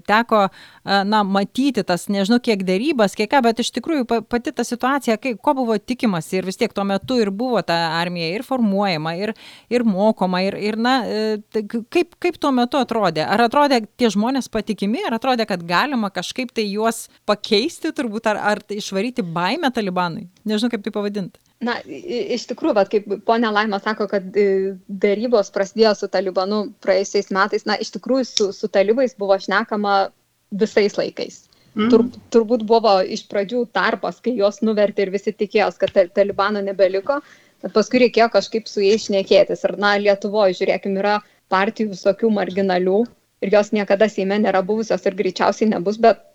Teko, 0.07 0.45
e, 0.47 1.01
na, 1.11 1.21
matyti 1.27 1.83
tas, 1.87 2.07
nežinau, 2.11 2.39
kiek 2.43 2.63
dėrybas, 2.67 3.17
kiek 3.19 3.29
ką, 3.31 3.41
bet 3.43 3.59
iš 3.63 3.73
tikrųjų 3.75 4.07
pati 4.31 4.53
ta 4.55 4.63
situacija, 4.67 5.17
kai, 5.19 5.35
ko 5.35 5.55
buvo 5.59 5.75
tikimasi 5.75 6.39
ir 6.39 6.47
vis 6.47 6.59
tiek 6.59 6.71
tuo 6.73 6.85
metu 6.87 7.19
ir 7.19 7.33
buvo 7.35 7.59
ta 7.67 7.77
armija 7.99 8.31
ir 8.31 8.47
formuojama, 8.47 9.15
ir, 9.19 9.35
ir 9.71 9.85
mokoma, 9.87 10.43
ir, 10.47 10.55
ir 10.55 10.79
na, 10.79 10.95
e, 11.03 11.65
kaip, 11.91 12.15
kaip 12.15 12.39
tuo 12.39 12.53
metu 12.55 12.79
atrodė? 12.79 13.25
Ar 13.27 13.43
atrodė 13.49 13.83
tie 13.99 14.11
žmonės 14.13 14.47
patikimi, 14.51 15.03
ar 15.07 15.19
atrodė, 15.19 15.49
kad 15.49 15.67
galima 15.67 16.13
kažkaip 16.15 16.55
tai 16.55 16.69
juos 16.69 17.09
pakeisti, 17.27 17.91
turbūt, 17.97 18.31
ar, 18.31 18.39
ar 18.55 18.65
išvaryti 18.71 19.27
baimę 19.27 19.73
talibanui? 19.75 20.29
Nežinau, 20.47 20.71
kaip 20.71 20.87
tai 20.87 20.95
pavadinti. 20.95 21.40
Na, 21.61 21.75
iš 21.85 22.47
tikrųjų, 22.49 22.73
bet 22.73 22.89
kaip 22.89 23.11
ponia 23.27 23.51
Laima 23.53 23.77
sako, 23.83 24.07
kad 24.09 24.25
dėrybos 24.33 25.51
prasidėjo 25.53 25.93
su 25.99 26.07
talibanu 26.09 26.63
praėjusiais 26.81 27.29
metais, 27.35 27.67
na, 27.69 27.75
iš 27.77 27.91
tikrųjų 27.97 28.25
su, 28.25 28.47
su 28.57 28.69
talibais 28.73 29.13
buvo 29.19 29.37
šnekama 29.37 30.09
visais 30.57 30.97
laikais. 30.97 31.43
Mm. 31.77 31.91
Tur, 31.93 32.03
turbūt 32.33 32.65
buvo 32.67 32.95
iš 33.05 33.27
pradžių 33.31 33.61
tarpas, 33.77 34.17
kai 34.25 34.33
jos 34.39 34.59
nuvertė 34.65 35.05
ir 35.05 35.13
visi 35.13 35.35
tikėjos, 35.37 35.77
kad 35.79 35.93
talibano 36.17 36.63
nebeliko, 36.65 37.19
bet 37.61 37.77
paskui 37.77 38.01
reikėjo 38.07 38.31
kažkaip 38.33 38.67
su 38.67 38.81
jais 38.83 39.05
šnekėtis. 39.05 39.61
Ir, 39.69 39.77
na, 39.79 39.93
Lietuvoje, 40.01 40.57
žiūrėkim, 40.59 40.97
yra 40.99 41.19
partijų 41.53 41.93
visokių 41.93 42.33
marginalių 42.41 43.03
ir 43.45 43.53
jos 43.53 43.71
niekada 43.75 44.09
Seime 44.09 44.41
nėra 44.41 44.65
buvusios 44.65 45.05
ir 45.05 45.15
greičiausiai 45.19 45.69
nebus, 45.71 46.01
bet 46.01 46.25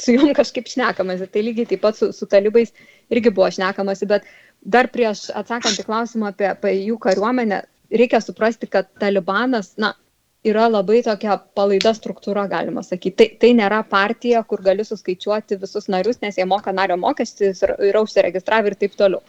su 0.00 0.14
jom 0.16 0.34
kažkaip 0.36 0.68
šnekamasi. 0.68 1.28
Tai 1.30 1.44
lygiai 1.46 1.68
taip 1.70 1.82
pat 1.84 1.98
su, 1.98 2.10
su 2.16 2.28
talibais 2.30 2.74
irgi 3.10 3.32
buvo 3.34 3.50
šnekamasi, 3.50 4.06
bet 4.10 4.28
dar 4.60 4.88
prieš 4.92 5.28
atsakant 5.36 5.80
į 5.80 5.86
klausimą 5.88 6.30
apie, 6.32 6.48
apie 6.50 6.74
jų 6.76 6.98
kariuomenę, 7.02 7.62
reikia 7.90 8.20
suprasti, 8.22 8.68
kad 8.70 8.88
talibanas, 9.00 9.74
na, 9.80 9.94
yra 10.46 10.68
labai 10.70 11.02
tokia 11.04 11.36
palaida 11.56 11.92
struktūra, 11.96 12.46
galima 12.48 12.84
sakyti. 12.86 13.16
Tai, 13.16 13.28
tai 13.42 13.50
nėra 13.58 13.82
partija, 13.88 14.42
kur 14.48 14.62
gali 14.64 14.86
suskaičiuoti 14.86 15.58
visus 15.60 15.90
narius, 15.92 16.20
nes 16.24 16.38
jie 16.38 16.46
moka 16.48 16.72
nario 16.72 16.96
mokestis 17.00 17.62
ir 17.66 17.74
yra 17.90 18.04
užsiregistravę 18.06 18.72
ir 18.72 18.78
taip 18.80 18.96
toliau. 18.96 19.20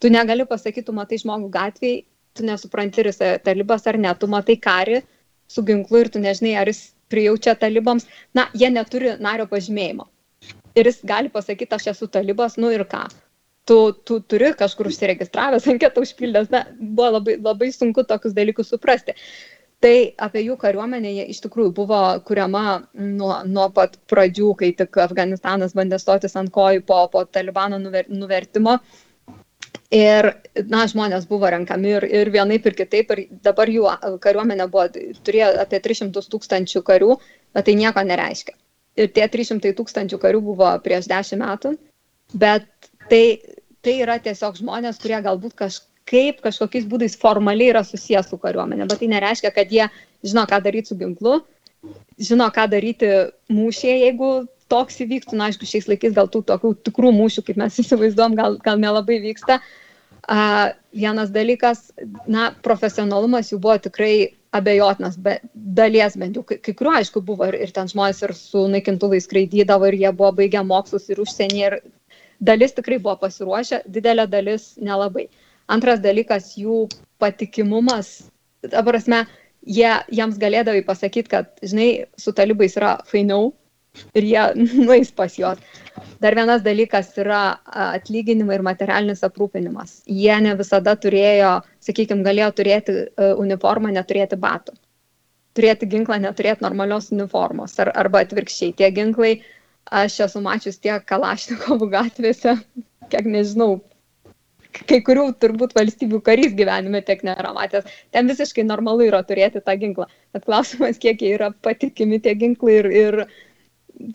Tu 0.00 0.12
negali 0.12 0.46
pasakyti, 0.48 0.86
tu 0.86 0.94
matai 0.96 1.18
žmogų 1.20 1.50
gatvėje, 1.56 2.04
tu 2.36 2.46
nesupranti, 2.46 3.02
ar 3.02 3.10
jis 3.10 3.18
talibas 3.44 3.88
ar 3.90 3.98
ne, 3.98 4.12
tu 4.14 4.28
matai 4.30 4.56
kari 4.56 5.02
su 5.50 5.64
ginklu 5.66 6.04
ir 6.04 6.12
tu 6.14 6.22
nežinai, 6.22 6.54
ar 6.60 6.70
jis 6.70 6.92
prijaučia 7.10 7.56
talibams. 7.58 8.06
Na, 8.34 8.46
jie 8.54 8.70
neturi 8.70 9.16
nario 9.18 9.48
pažymėjimo 9.50 10.06
ir 10.78 10.86
jis 10.86 11.00
gali 11.04 11.28
pasakyti, 11.32 11.74
aš 11.74 11.90
esu 11.94 12.08
talibas, 12.08 12.56
nu 12.56 12.70
ir 12.72 12.86
ką. 12.88 13.02
Tu, 13.68 13.76
tu 14.04 14.18
turi 14.20 14.50
kažkur 14.58 14.88
užsiregistravęs, 14.90 15.68
anketą 15.70 16.02
užpildęs, 16.04 16.50
na, 16.50 16.64
buvo 16.80 17.10
labai, 17.16 17.36
labai 17.44 17.70
sunku 17.74 18.04
tokius 18.08 18.34
dalykus 18.36 18.72
suprasti. 18.72 19.14
Tai 19.80 19.92
apie 20.26 20.42
jų 20.44 20.56
kariuomenę 20.60 21.12
jie 21.12 21.26
iš 21.32 21.38
tikrųjų 21.44 21.70
buvo 21.76 22.00
kuriama 22.28 22.64
nuo, 22.94 23.34
nuo 23.48 23.68
pat 23.76 23.94
pradžių, 24.12 24.50
kai 24.60 24.72
tik 24.76 24.98
Afganistanas 25.04 25.76
bandė 25.76 26.00
stotis 26.02 26.36
ant 26.36 26.52
kojų 26.52 26.82
po, 26.88 26.98
po 27.12 27.24
Talibano 27.24 27.78
nuver, 27.80 28.10
nuvertimo. 28.12 28.78
Ir, 29.94 30.28
na, 30.70 30.84
žmonės 30.90 31.26
buvo 31.30 31.48
renkami 31.50 31.94
ir, 31.96 32.06
ir 32.20 32.30
vienaip 32.34 32.66
ir 32.66 32.76
kitaip, 32.78 33.14
ir 33.14 33.22
dabar 33.44 33.70
jų 33.72 33.88
kariuomenė 34.22 34.68
buvo, 34.72 34.88
turėjo 35.26 35.54
apie 35.64 35.80
300 35.86 36.28
tūkstančių 36.34 36.84
karių, 36.86 37.14
bet 37.56 37.66
tai 37.68 37.78
nieko 37.78 38.04
nereiškia 38.06 38.58
ir 38.98 39.10
tie 39.14 39.26
300 39.28 39.74
tūkstančių 39.78 40.18
karių 40.22 40.42
buvo 40.50 40.70
prieš 40.84 41.08
10 41.10 41.40
metų, 41.40 41.74
bet 42.42 42.79
tai, 43.10 43.24
tai 43.84 43.96
yra 44.04 44.18
tiesiog 44.22 44.58
žmonės, 44.60 45.00
kurie 45.02 45.18
galbūt 45.24 45.56
kažkaip, 45.58 46.40
kažkokiais 46.44 46.88
būdais 46.90 47.18
formaliai 47.20 47.74
yra 47.74 47.84
susijęs 47.86 48.30
su 48.30 48.38
kariuomenė, 48.40 48.88
bet 48.90 49.02
tai 49.02 49.10
nereiškia, 49.12 49.52
kad 49.56 49.74
jie 49.74 49.88
žino, 50.26 50.46
ką 50.48 50.62
daryti 50.64 50.92
su 50.92 50.98
ginklu, 51.00 51.40
žino, 52.20 52.48
ką 52.54 52.66
daryti 52.70 53.12
mūšėje, 53.52 54.00
jeigu 54.06 54.32
toks 54.70 55.00
įvyktų, 55.02 55.36
na, 55.38 55.50
aišku, 55.50 55.66
šiais 55.66 55.88
laikais 55.90 56.14
gal 56.16 56.28
tų 56.30 56.44
tokių 56.48 56.74
tikrų 56.86 57.12
mūšių, 57.16 57.46
kaip 57.46 57.60
mes 57.60 57.78
įsivaizduom, 57.82 58.36
gal, 58.38 58.58
gal 58.64 58.82
nelabai 58.82 59.20
vyksta. 59.22 59.60
Uh, 60.30 60.70
vienas 60.94 61.30
dalykas, 61.32 61.88
na, 62.30 62.50
profesionalumas 62.62 63.50
jų 63.50 63.58
buvo 63.64 63.78
tikrai 63.82 64.36
abejotinas, 64.54 65.16
bet 65.16 65.42
dalies 65.54 66.16
bent 66.18 66.36
jau, 66.36 66.42
kai, 66.46 66.58
kai 66.62 66.74
kuriuo 66.76 66.96
aišku 66.98 67.22
buvo 67.24 67.46
ir, 67.48 67.56
ir 67.64 67.72
ten 67.74 67.88
žmonės 67.90 68.22
ir 68.26 68.34
su 68.36 68.66
naikintuvais 68.70 69.26
skraidydavo 69.26 69.88
ir 69.88 69.96
jie 70.02 70.12
buvo 70.12 70.32
baigę 70.42 70.62
mokslus 70.66 71.08
ir 71.10 71.22
užsienį 71.22 71.62
ir 71.62 71.78
dalis 72.40 72.74
tikrai 72.76 72.98
buvo 72.98 73.16
pasiruošę, 73.22 73.84
didelė 73.86 74.26
dalis 74.30 74.74
nelabai. 74.80 75.28
Antras 75.70 76.00
dalykas, 76.02 76.54
jų 76.58 76.88
patikimumas, 77.22 78.30
ta 78.66 78.82
prasme, 78.86 79.24
jie, 79.62 79.92
jiems 80.10 80.40
galėdavai 80.40 80.82
pasakyti, 80.86 81.30
kad, 81.30 81.52
žinai, 81.62 81.90
su 82.18 82.34
talibais 82.34 82.74
yra 82.80 82.96
fainiau, 83.06 83.52
ir 84.14 84.26
jie 84.26 84.42
nueis 84.86 85.12
pas 85.12 85.36
juos. 85.38 85.58
Dar 86.20 86.34
vienas 86.36 86.62
dalykas 86.62 87.12
yra 87.20 87.60
atlyginimai 87.64 88.58
ir 88.58 88.64
materialinis 88.66 89.24
aprūpinimas. 89.26 90.00
Jie 90.06 90.36
ne 90.44 90.54
visada 90.58 90.96
turėjo, 90.96 91.58
sakykime, 91.84 92.24
galėjo 92.26 92.50
turėti 92.60 92.96
uniformą, 93.40 93.92
neturėti 93.96 94.38
batų. 94.40 94.76
Turėti 95.56 95.88
ginklą, 95.90 96.20
neturėti 96.22 96.62
normalios 96.64 97.10
uniformos. 97.12 97.74
Ar, 97.82 97.90
arba 97.98 98.22
atvirkščiai, 98.24 98.76
tie 98.78 98.90
ginklai, 98.94 99.40
aš 99.90 100.20
esu 100.26 100.42
mačius 100.44 100.78
tiek 100.78 101.04
kalašnikovų 101.10 101.90
gatvėse, 101.94 102.56
kiek 103.10 103.26
nežinau, 103.26 103.80
kai 104.86 105.00
kurių 105.06 105.26
turbūt 105.42 105.74
valstybių 105.76 106.22
karys 106.26 106.54
gyvenime 106.58 107.02
tiek 107.06 107.22
nėra 107.26 107.52
matęs. 107.56 107.88
Ten 108.14 108.30
visiškai 108.30 108.64
normalu 108.66 109.08
yra 109.10 109.22
turėti 109.26 109.62
tą 109.64 109.76
ginklą. 109.80 110.06
Bet 110.34 110.46
klausimas, 110.46 111.00
kiek 111.02 111.22
jie 111.22 111.34
yra 111.36 111.50
patikimi 111.66 112.20
tie 112.22 112.36
ginklai 112.38 112.78
ir, 112.80 112.90
ir 113.02 113.18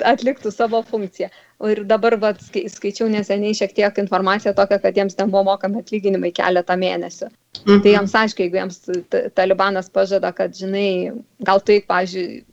atliktų 0.07 0.51
savo 0.53 0.81
funkciją. 0.87 1.29
Ir 1.69 1.83
dabar 1.87 2.15
vat, 2.19 2.39
skaičiau 2.41 3.07
neseniai 3.11 3.55
šiek 3.55 3.75
tiek 3.75 3.99
informaciją 4.01 4.55
tokią, 4.57 4.79
kad 4.83 4.97
jiems 4.97 5.15
ten 5.19 5.29
buvo 5.31 5.45
mokami 5.51 5.83
atlyginimai 5.83 6.31
keletą 6.35 6.79
mėnesių. 6.79 7.29
Mhm. 7.65 7.83
Tai 7.83 7.93
jiems 7.93 8.17
aiškiai, 8.23 8.47
jeigu 8.47 8.61
jiems 8.61 8.81
talibanas 9.37 9.91
pažada, 9.91 10.31
kad, 10.35 10.55
žinai, 10.57 11.13
gal 11.47 11.63
tai, 11.63 11.81
pavyzdžiui, 11.87 12.43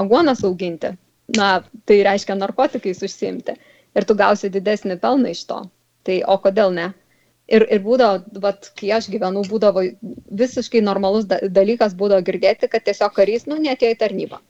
aguonas 0.00 0.44
auginti, 0.48 0.94
na, 1.36 1.48
tai 1.88 2.00
reiškia 2.06 2.36
narkotikais 2.38 3.02
užsimti 3.04 3.56
ir 3.96 4.06
tu 4.08 4.16
gausi 4.16 4.50
didesnį 4.52 4.98
pelną 5.02 5.34
iš 5.34 5.44
to. 5.50 5.62
Tai 6.06 6.22
o 6.32 6.38
kodėl 6.40 6.72
ne? 6.74 6.92
Ir, 7.48 7.64
ir 7.72 7.80
būdavo, 7.84 8.40
vat, 8.44 8.68
kai 8.76 8.92
aš 8.96 9.08
gyvenau, 9.12 9.42
būdavo 9.48 9.82
visiškai 10.36 10.82
normalus 10.84 11.24
dalykas 11.28 11.96
būdavo 11.96 12.24
girdėti, 12.26 12.68
kad 12.68 12.84
tiesiog 12.84 13.14
karys, 13.16 13.46
nu, 13.48 13.56
netėjo 13.60 13.96
į 13.96 13.98
tarnybą. 14.02 14.40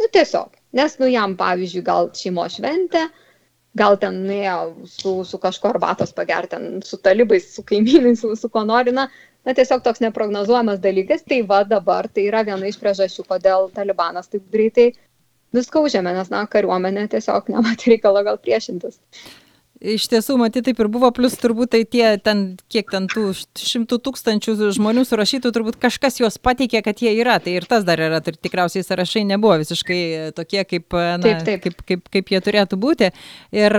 Nu, 0.00 0.08
tiesiog. 0.14 0.54
Nes, 0.78 0.96
nu, 1.00 1.08
jam, 1.12 1.34
pavyzdžiui, 1.36 1.84
gal 1.84 2.08
šeimo 2.16 2.46
šventė, 2.52 3.04
gal 3.76 3.98
ten 4.00 4.22
nuėjo 4.24 4.86
su, 4.88 5.12
su 5.28 5.40
kažko 5.42 5.74
arbatos 5.74 6.14
pagerti, 6.16 6.60
su 6.88 7.00
talibais, 7.04 7.50
su 7.52 7.64
kaimynais, 7.68 8.22
su, 8.22 8.32
su 8.38 8.48
ko 8.52 8.64
nori, 8.68 8.96
na, 8.96 9.08
na, 9.44 9.54
tiesiog 9.58 9.84
toks 9.84 10.00
neprognozuojamas 10.06 10.80
dalykas. 10.80 11.26
Tai 11.28 11.42
va 11.52 11.60
dabar 11.68 12.08
tai 12.08 12.30
yra 12.30 12.44
viena 12.48 12.70
iš 12.70 12.80
priežasčių, 12.80 13.26
kodėl 13.28 13.68
talibanas 13.76 14.32
taip 14.32 14.48
greitai 14.54 14.88
viską 15.56 15.84
užėmė, 15.88 16.14
nes, 16.16 16.32
na, 16.32 16.44
kariuomenė 16.50 17.08
tiesiog 17.12 17.52
nematė 17.52 17.94
reikalo 17.94 18.24
gal 18.26 18.40
priešintis. 18.42 19.00
Iš 19.78 20.08
tiesų, 20.10 20.34
matyti, 20.40 20.64
taip 20.66 20.80
ir 20.82 20.88
buvo, 20.90 21.06
plus 21.14 21.36
turbūt 21.38 21.70
tai 21.70 21.84
tie 21.86 22.16
ten, 22.18 22.56
kiek 22.66 22.88
ten 22.90 23.04
tų 23.06 23.28
šimtų 23.62 24.00
tūkstančių 24.02 24.72
žmonių 24.74 25.04
surašytų, 25.06 25.52
turbūt 25.54 25.76
kažkas 25.78 26.18
juos 26.18 26.34
pateikė, 26.42 26.80
kad 26.82 26.98
jie 26.98 27.12
yra, 27.20 27.36
tai 27.38 27.54
ir 27.60 27.66
tas 27.70 27.86
dar 27.86 28.02
yra, 28.02 28.18
tai 28.18 28.34
tikriausiai 28.34 28.82
sąrašai 28.82 29.22
nebuvo 29.28 29.54
visiškai 29.62 30.00
tokie, 30.34 30.64
kaip, 30.66 30.88
na, 30.90 31.20
taip, 31.22 31.44
taip. 31.46 31.62
Kaip, 31.62 31.84
kaip, 31.86 32.10
kaip 32.16 32.32
jie 32.34 32.40
turėtų 32.42 32.78
būti. 32.82 33.12
Ir 33.54 33.78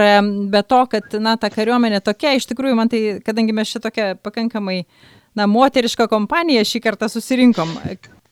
be 0.54 0.62
to, 0.72 0.80
kad, 0.94 1.20
na, 1.20 1.36
ta 1.42 1.52
kariuomenė 1.52 2.00
tokia, 2.06 2.32
iš 2.40 2.48
tikrųjų, 2.54 2.78
man 2.80 2.94
tai, 2.96 3.02
kadangi 3.26 3.58
mes 3.60 3.76
čia 3.76 3.84
tokia 3.84 4.14
pakankamai, 4.24 4.86
na, 5.36 5.50
moteriška 5.52 6.08
kompanija 6.08 6.64
šį 6.64 6.84
kartą 6.88 7.12
susirinkom, 7.12 7.76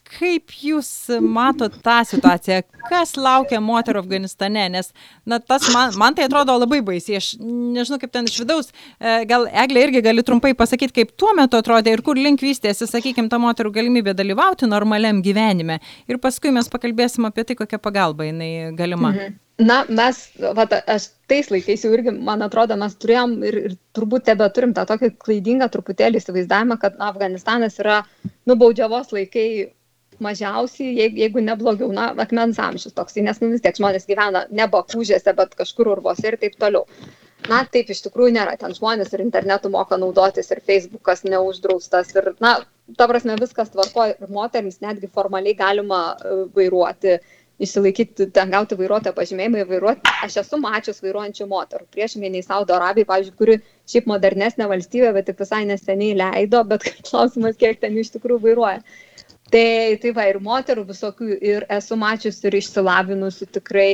kaip 0.08 0.54
jūs 0.64 0.90
matot 1.24 1.74
tą 1.84 1.98
situaciją, 2.08 2.62
kas 2.88 3.16
laukia 3.20 3.60
moterų 3.64 4.02
Afganistane, 4.04 4.68
nes, 4.74 4.92
na, 5.28 5.40
tas 5.40 5.68
man, 5.74 5.96
man 6.00 6.18
tai 6.18 6.28
atrodo 6.28 6.56
labai 6.58 6.82
baisiai, 6.86 7.20
aš 7.22 7.32
nežinau 7.42 8.00
kaip 8.02 8.14
ten 8.14 8.30
iš 8.30 8.40
vidaus, 8.44 8.72
e, 9.00 9.18
gal 9.30 9.48
Eglė 9.66 9.88
irgi 9.88 10.04
gali 10.06 10.26
trumpai 10.26 10.54
pasakyti, 10.58 10.96
kaip 11.02 11.16
tuo 11.20 11.34
metu 11.38 11.60
atrodė 11.60 11.96
ir 11.96 12.06
kur 12.06 12.20
link 12.20 12.44
vystėsi, 12.44 12.88
sakykime, 12.90 13.32
ta 13.32 13.42
moterų 13.42 13.74
galimybė 13.80 14.16
dalyvauti 14.18 14.70
normaliam 14.70 15.24
gyvenime. 15.26 15.82
Ir 16.08 16.22
paskui 16.24 16.54
mes 16.56 16.72
pakalbėsim 16.72 17.28
apie 17.28 17.48
tai, 17.48 17.60
kokia 17.60 17.82
pagalba 17.82 18.30
jinai 18.30 18.72
galima. 18.78 19.14
Mhm. 19.16 19.44
Na, 19.58 19.80
mes, 19.90 20.20
va, 20.38 20.68
aš 20.94 21.08
tais 21.26 21.48
laikais 21.50 21.82
jau 21.82 21.90
irgi, 21.96 22.12
man 22.14 22.46
atrodo, 22.46 22.76
mes 22.78 22.94
turėjom 23.02 23.32
ir, 23.48 23.56
ir 23.70 23.72
turbūt 23.98 24.28
tebe 24.28 24.46
turim 24.54 24.76
tą 24.78 24.84
tokį 24.86 25.16
klaidingą 25.18 25.66
truputėlį 25.74 26.22
įsivaizdavimą, 26.22 26.78
kad 26.78 27.00
na, 27.00 27.10
Afganistanas 27.10 27.80
yra 27.82 28.04
nubaudžiavos 28.46 29.10
laikai 29.16 29.48
mažiausiai, 30.24 30.96
jeigu, 30.98 31.22
jeigu 31.24 31.44
ne 31.44 31.56
blogiau, 31.60 31.92
na, 31.94 32.10
akmens 32.24 32.60
amžius 32.62 32.96
toksai, 32.98 33.24
nes 33.28 33.40
nu, 33.44 33.52
vis 33.54 33.64
tiek 33.64 33.78
žmonės 33.78 34.08
gyvena 34.10 34.46
ne 34.50 34.68
bakūžėse, 34.74 35.34
bet 35.38 35.56
kažkur 35.60 35.94
urvose 35.96 36.28
ir 36.30 36.40
taip 36.42 36.58
toliau. 36.62 36.86
Na, 37.48 37.62
taip 37.72 37.92
iš 37.94 38.02
tikrųjų 38.08 38.34
nėra, 38.36 38.58
ten 38.60 38.74
žmonės 38.76 39.14
ir 39.14 39.24
internetu 39.24 39.70
moka 39.72 40.00
naudotis, 40.02 40.50
ir 40.52 40.64
Facebookas 40.66 41.22
neuždraustas, 41.28 42.10
ir, 42.18 42.32
na, 42.44 42.58
ta 42.98 43.08
prasme 43.10 43.38
viskas 43.40 43.70
tvarko, 43.74 44.08
ir 44.14 44.32
moteriams 44.34 44.82
netgi 44.84 45.10
formaliai 45.14 45.56
galima 45.58 46.02
e, 46.18 46.40
vairuoti, 46.56 47.20
išsilaikyti, 47.64 48.28
ten 48.34 48.52
gauti 48.54 48.78
vairuotojo 48.78 49.16
pažymėjimą 49.18 49.62
ir 49.64 49.70
vairuoti. 49.72 50.14
Aš 50.26 50.40
esu 50.44 50.60
mačius 50.62 51.02
vairuojančių 51.06 51.48
moterų, 51.50 51.88
priešingai 51.94 52.30
nei 52.34 52.46
Saudo 52.46 52.76
Arabija, 52.78 53.10
pavyzdžiui, 53.10 53.38
kuri 53.40 53.58
šiaip 53.90 54.10
modernesnė 54.12 54.68
valstybė, 54.70 55.14
bet 55.16 55.30
tik 55.30 55.42
visai 55.42 55.64
neseniai 55.70 56.18
leido, 56.20 56.64
bet 56.70 56.86
klausimas, 57.08 57.58
kiek 57.62 57.82
ten 57.82 57.98
iš 57.98 58.14
tikrųjų 58.18 58.44
vairuoja. 58.46 58.82
Tai, 59.52 59.96
tai 60.04 60.12
va, 60.16 60.26
ir 60.28 60.40
moterų 60.44 60.84
visokių, 60.90 61.28
ir 61.52 61.66
esu 61.72 61.96
mačius 62.00 62.42
ir 62.44 62.58
išsilavinusi 62.60 63.48
tikrai. 63.58 63.90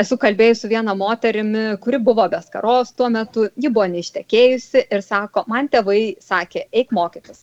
Esu 0.00 0.16
kalbėjusi 0.22 0.62
su 0.62 0.70
viena 0.70 0.94
moterimi, 0.94 1.64
kuri 1.82 1.98
buvo 2.06 2.28
beskaros 2.30 2.94
tuo 2.94 3.08
metu, 3.10 3.48
ji 3.58 3.72
buvo 3.74 3.88
neištekėjusi 3.90 4.84
ir 4.86 5.02
sako, 5.02 5.42
man 5.50 5.66
tėvai 5.72 6.14
sakė, 6.22 6.68
eik 6.70 6.94
mokytis. 6.94 7.42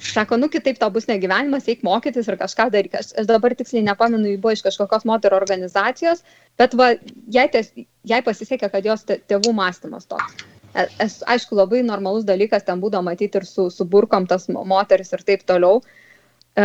Sako, 0.00 0.36
nu 0.40 0.48
kitaip 0.48 0.80
tau 0.80 0.90
bus 0.90 1.06
negyvenimas, 1.06 1.68
eik 1.68 1.84
mokytis 1.86 2.28
ir 2.28 2.38
kažką 2.40 2.66
daryk. 2.74 2.96
Aš, 2.98 3.12
aš 3.20 3.28
dabar 3.28 3.54
tiksliai 3.54 3.84
nepamenu, 3.86 4.32
ji 4.32 4.40
buvo 4.40 4.56
iš 4.56 4.64
kažkokios 4.64 5.04
moterų 5.08 5.36
organizacijos, 5.36 6.24
bet 6.58 6.74
va, 6.80 6.90
jai, 7.30 7.46
ties, 7.52 7.70
jai 8.08 8.22
pasisekė, 8.26 8.72
kad 8.72 8.88
jos 8.88 9.04
tėvų 9.10 9.52
mąstymas 9.56 10.08
toks. 10.10 10.40
E, 10.74 10.86
es, 11.04 11.20
aišku, 11.28 11.54
labai 11.58 11.84
normalus 11.86 12.24
dalykas 12.26 12.64
ten 12.66 12.80
būdavo 12.82 13.06
matyti 13.10 13.42
ir 13.42 13.46
su, 13.46 13.68
su 13.70 13.84
burkom 13.84 14.26
tas 14.30 14.48
moteris 14.48 15.12
ir 15.12 15.24
taip 15.26 15.44
toliau. 15.46 15.84
E, 16.58 16.62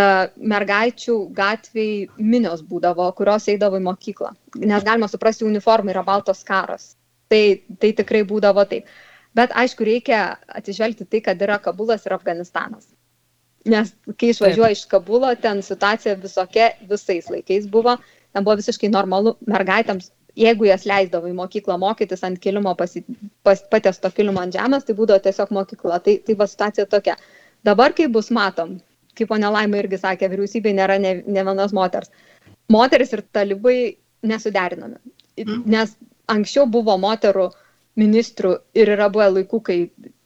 mergaičių 0.51 1.15
gatviai 1.38 2.08
minios 2.18 2.63
būdavo, 2.65 3.06
kurios 3.18 3.46
eidavo 3.51 3.77
į 3.77 3.84
mokyklą. 3.86 4.32
Nes 4.65 4.86
galima 4.88 5.10
suprasti, 5.12 5.46
uniforma 5.46 5.94
yra 5.94 6.01
baltos 6.08 6.42
karas. 6.48 6.96
Tai, 7.30 7.44
tai 7.82 7.92
tikrai 8.00 8.24
būdavo 8.25 8.65
taip. 8.70 8.89
Bet 9.38 9.54
aišku, 9.54 9.86
reikia 9.86 10.39
atsižvelgti 10.58 11.06
tai, 11.12 11.22
kad 11.22 11.42
yra 11.42 11.60
Kabulas 11.62 12.06
ir 12.08 12.15
Afganistanas. 12.15 12.88
Nes 13.70 13.92
kai 14.18 14.32
išvažiuoju 14.34 14.77
iš 14.77 14.84
Kabulo, 14.89 15.30
ten 15.42 15.62
situacija 15.65 16.18
visokia 16.22 16.72
visais 16.89 17.30
laikais 17.34 17.70
buvo, 17.70 17.98
ten 18.34 18.46
buvo 18.46 18.58
visiškai 18.62 18.89
normalu 18.94 19.36
mergaitėms, 19.50 20.10
jeigu 20.39 20.70
jas 20.70 20.86
leisdavo 20.89 21.30
į 21.30 21.36
mokyklą 21.38 21.77
mokytis 21.82 22.25
ant 22.25 22.42
kilimo, 22.42 22.74
pasi, 22.80 23.04
pas, 23.46 23.62
patesto 23.72 24.10
kilimo 24.13 24.42
ant 24.42 24.56
žemės, 24.56 24.86
tai 24.88 24.98
būdavo 24.98 25.22
tiesiog 25.27 25.54
mokykla. 25.60 26.01
Tai, 26.06 26.18
tai 26.25 26.38
va 26.42 26.50
situacija 26.50 26.89
tokia. 26.89 27.18
Dabar, 27.65 27.94
kai 27.98 28.10
bus 28.12 28.32
matom, 28.34 28.77
kaip 29.17 29.29
ponia 29.31 29.51
Laima 29.53 29.81
irgi 29.81 30.00
sakė, 30.01 30.29
vyriausybėje 30.31 30.77
nėra 30.79 30.98
ne, 31.01 31.17
ne 31.25 31.45
vienos 31.50 31.75
moters. 31.75 32.12
Moteris 32.72 33.13
ir 33.13 33.24
talibai 33.36 33.77
nesuderinami. 34.25 35.00
Mhm. 35.41 35.63
Nes 35.69 35.95
anksčiau 36.31 36.65
buvo 36.72 36.98
moterų 36.98 37.50
ministrų 38.00 38.51
ir 38.75 38.91
yra 38.95 39.07
buvę 39.12 39.29
laikų, 39.38 39.62
kai 39.63 39.77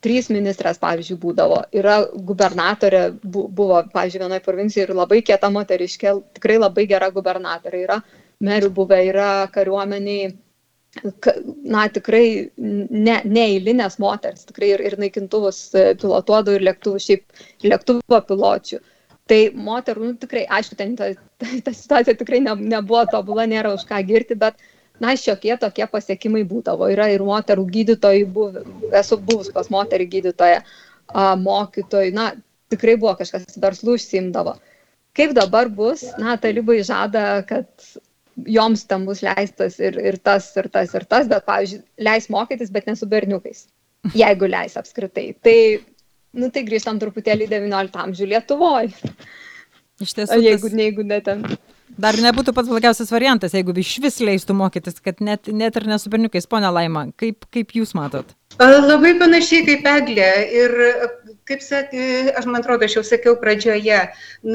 trys 0.01 0.29
ministras, 0.33 0.79
pavyzdžiui, 0.81 1.19
būdavo. 1.21 1.59
Yra 1.75 1.99
gubernatorė, 2.29 3.03
buvo, 3.21 3.83
pavyzdžiui, 3.93 4.23
vienoje 4.23 4.43
provincijoje 4.45 4.87
ir 4.87 4.95
labai 4.97 5.21
kieta 5.25 5.51
moteriškė, 5.53 6.15
tikrai 6.39 6.57
labai 6.57 6.87
gera 6.89 7.11
gubernatorė. 7.13 7.83
Yra 7.85 7.99
merių 8.45 8.71
buvę, 8.73 9.01
yra 9.11 9.29
kariuomeniai 9.53 10.31
na, 10.97 11.85
tikrai 11.93 12.49
ne, 12.57 13.17
neįlinės 13.25 13.99
moters, 14.01 14.47
tikrai 14.49 14.71
ir, 14.75 14.83
ir 14.89 14.97
naikintuvus 15.01 15.59
e, 15.77 15.83
pilotuodavo 16.01 16.57
ir 16.57 16.65
lėktuvų, 16.65 17.01
šiaip 17.03 17.43
lėktuvo 17.65 18.21
piločių. 18.29 18.81
Tai 19.29 19.39
moterų, 19.53 20.07
nu, 20.07 20.17
tikrai, 20.17 20.47
aišku, 20.57 20.77
ten 20.79 20.95
ta, 20.97 21.11
ta, 21.37 21.51
ta 21.65 21.73
situacija 21.75 22.17
tikrai 22.17 22.41
ne, 22.41 22.55
nebuvo 22.73 23.03
tobula, 23.11 23.45
nėra 23.49 23.75
už 23.77 23.85
ką 23.89 24.01
girti, 24.07 24.37
bet, 24.39 24.57
na, 25.03 25.13
šiokie 25.13 25.53
tokie 25.61 25.85
pasiekimai 25.91 26.41
būdavo. 26.49 26.89
Yra 26.89 27.11
ir 27.13 27.23
moterų 27.27 27.67
gydytojai, 27.69 28.25
buv, 28.25 28.57
esu 28.89 29.19
buvus 29.21 29.53
pas 29.53 29.69
moterį 29.69 30.09
gydytoją, 30.15 30.63
mokytojai, 31.45 32.09
na, 32.17 32.31
tikrai 32.73 32.97
buvo 32.97 33.13
kažkas 33.21 33.61
verslų 33.61 33.99
užsimdavo. 33.99 34.57
Kaip 35.17 35.37
dabar 35.37 35.69
bus, 35.69 36.07
na, 36.21 36.35
talibai 36.41 36.81
žada, 36.85 37.43
kad 37.45 37.69
joms 38.47 38.85
ten 38.89 39.05
bus 39.07 39.23
leistas 39.25 39.79
ir, 39.81 39.97
ir 39.99 40.19
tas, 40.23 40.49
ir 40.59 40.69
tas, 40.71 40.93
ir 40.95 41.05
tas, 41.09 41.27
bet, 41.31 41.45
pavyzdžiui, 41.47 41.83
leis 42.07 42.29
mokytis, 42.31 42.71
bet 42.73 42.87
ne 42.89 42.95
su 42.99 43.09
berniukais, 43.09 43.65
jeigu 44.15 44.49
leis 44.49 44.77
apskritai. 44.79 45.31
Tai, 45.43 45.57
nu, 46.39 46.51
tai 46.53 46.65
grįžtam 46.67 47.01
truputėlį 47.01 47.49
19 47.51 48.01
amžių 48.05 48.31
Lietuvoje. 48.33 49.11
Iš 49.99 50.15
tiesų. 50.15 50.39
Jeigu, 50.39 50.69
tas... 50.69 50.79
jeigu 50.79 51.05
ne 51.07 51.19
ten. 51.25 51.45
Dar 51.99 52.15
nebūtų 52.21 52.53
pats 52.55 52.69
blogiausias 52.71 53.09
variantas, 53.11 53.55
jeigu 53.57 53.73
iš 53.81 53.97
vis 54.03 54.19
leistų 54.23 54.55
mokytis, 54.55 55.01
kad 55.03 55.19
net, 55.25 55.49
net 55.51 55.75
ir 55.75 55.87
nesu 55.89 56.11
berniukais, 56.11 56.47
ponia 56.47 56.69
Laima, 56.71 57.09
kaip, 57.19 57.43
kaip 57.51 57.73
jūs 57.75 57.91
matot? 57.97 58.29
Labai 58.59 59.15
panašiai 59.19 59.65
kaip 59.67 59.87
Eglė. 59.89 60.29
Ir 60.61 60.75
kaip 61.49 61.63
sakė, 61.65 62.03
aš 62.37 62.47
man 62.49 62.61
atrodo, 62.61 62.85
aš 62.85 62.99
jau 62.99 63.03
sakiau 63.07 63.35
pradžioje, 63.41 63.99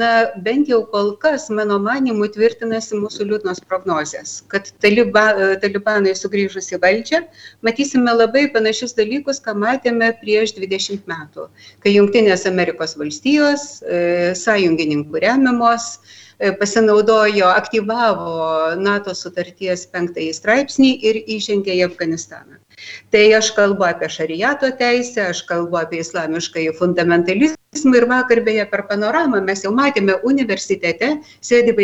na, 0.01 0.09
bent 0.45 0.71
jau 0.71 0.81
kol 0.91 1.13
kas, 1.21 1.49
mano 1.53 1.77
manimu, 1.83 2.29
tvirtinasi 2.33 2.99
mūsų 3.01 3.29
liūdnos 3.29 3.61
prognozės, 3.67 4.37
kad 4.51 4.71
taliba, 4.83 5.27
talibanai 5.63 6.15
sugrįžus 6.17 6.71
į 6.75 6.81
valdžią, 6.85 7.23
matysime 7.67 8.15
labai 8.15 8.47
panašius 8.55 8.95
dalykus, 8.97 9.41
ką 9.43 9.57
matėme 9.61 10.13
prieš 10.21 10.55
20 10.59 11.09
metų, 11.11 11.49
kai 11.83 11.97
Junktinės 11.97 12.47
Amerikos 12.49 12.95
valstijos, 12.99 13.81
e, 13.83 14.35
sąjungininkų 14.39 15.25
remiamos, 15.27 15.97
E, 16.39 16.51
pasinaudojo, 16.59 17.47
aktyvavo 17.47 18.75
NATO 18.75 19.13
sutarties 19.15 19.85
penktąjį 19.93 20.33
straipsnį 20.35 20.89
ir 21.09 21.21
įžengė 21.37 21.77
į 21.77 21.85
Afganistaną. 21.85 22.59
Tai 23.11 23.25
aš 23.39 23.51
kalbu 23.57 23.85
apie 23.87 24.09
šariato 24.11 24.71
teisę, 24.79 25.29
aš 25.33 25.43
kalbu 25.49 25.79
apie 25.81 26.01
islamiškai 26.03 26.69
fundamentalizmą 26.79 27.99
ir 27.99 28.07
vakar 28.11 28.41
beje 28.45 28.65
per 28.71 28.85
panoramą 28.89 29.43
mes 29.45 29.63
jau 29.65 29.71
matėme 29.75 30.17
universitete, 30.27 31.15
sėdi 31.43 31.75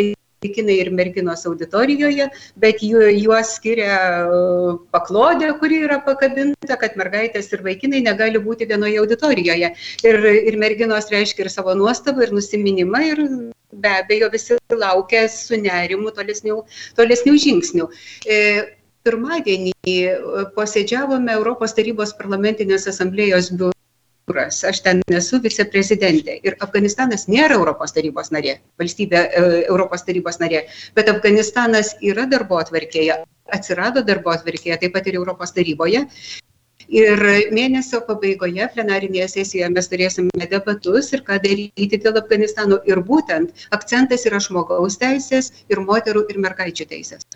vaikinai 0.42 0.78
ir 0.82 0.90
merginos 0.90 1.46
auditorijoje, 1.46 2.28
bet 2.64 2.82
ju, 2.82 3.02
juos 3.22 3.54
skiria 3.58 3.96
e, 4.26 4.74
paklodė, 4.94 5.52
kuri 5.60 5.82
yra 5.86 6.00
pakabinta, 6.06 6.76
kad 6.80 6.98
mergaitės 6.98 7.52
ir 7.52 7.62
vaikinai 7.66 8.02
negali 8.02 8.42
būti 8.42 8.68
vienoje 8.70 8.98
auditorijoje. 9.02 9.72
Ir, 10.08 10.20
ir 10.50 10.58
merginos 10.58 11.10
reiškia 11.14 11.46
ir 11.46 11.52
savo 11.54 11.76
nuostabą, 11.78 12.26
ir 12.26 12.34
nusiminimą, 12.34 13.02
ir 13.12 13.24
be 13.72 13.96
abejo 14.02 14.28
visi 14.32 14.58
laukia 14.70 15.26
su 15.30 15.56
nerimu 15.56 16.12
tolesnių, 16.16 16.60
tolesnių 16.98 17.38
žingsnių. 17.46 17.88
E, 18.26 18.38
pirmadienį 19.06 19.72
e, 19.92 20.16
posėdžiavome 20.56 21.34
Europos 21.34 21.74
tarybos 21.78 22.14
parlamentinės 22.18 22.88
asamblėjos 22.92 23.50
biuras. 23.58 24.62
Aš 24.68 24.82
ten 24.86 25.02
esu 25.20 25.40
viceprezidentė. 25.44 26.38
Ir 26.46 26.56
Afganistanas 26.66 27.26
nėra 27.30 27.58
Europos 27.58 27.94
tarybos 27.96 28.32
narė, 28.34 28.58
valstybė 28.80 29.24
e, 29.24 29.42
Europos 29.64 30.06
tarybos 30.06 30.38
narė, 30.42 30.64
bet 30.98 31.10
Afganistanas 31.12 31.96
yra 32.12 32.28
darbo 32.30 32.60
atvarkėje, 32.62 33.18
atsirado 33.58 34.06
darbo 34.06 34.32
atvarkėje, 34.36 34.78
taip 34.84 34.96
pat 34.96 35.10
ir 35.10 35.20
Europos 35.20 35.54
taryboje. 35.58 36.06
Ir 36.92 37.20
mėnesio 37.54 38.02
pabaigoje 38.04 38.66
plenarinėje 38.74 39.28
sesijoje 39.36 39.68
mes 39.72 39.88
turėsime 39.88 40.48
debatus 40.50 41.12
ir 41.14 41.22
ką 41.24 41.38
daryti 41.40 42.00
dėl 42.04 42.18
Afganistano. 42.20 42.82
Ir 42.90 43.00
būtent 43.06 43.66
akcentas 43.72 44.26
yra 44.28 44.42
žmogaus 44.42 44.98
teisės 45.00 45.52
ir 45.72 45.80
moterų 45.86 46.26
ir 46.28 46.42
mergaičių 46.42 46.90
teisės 46.90 47.30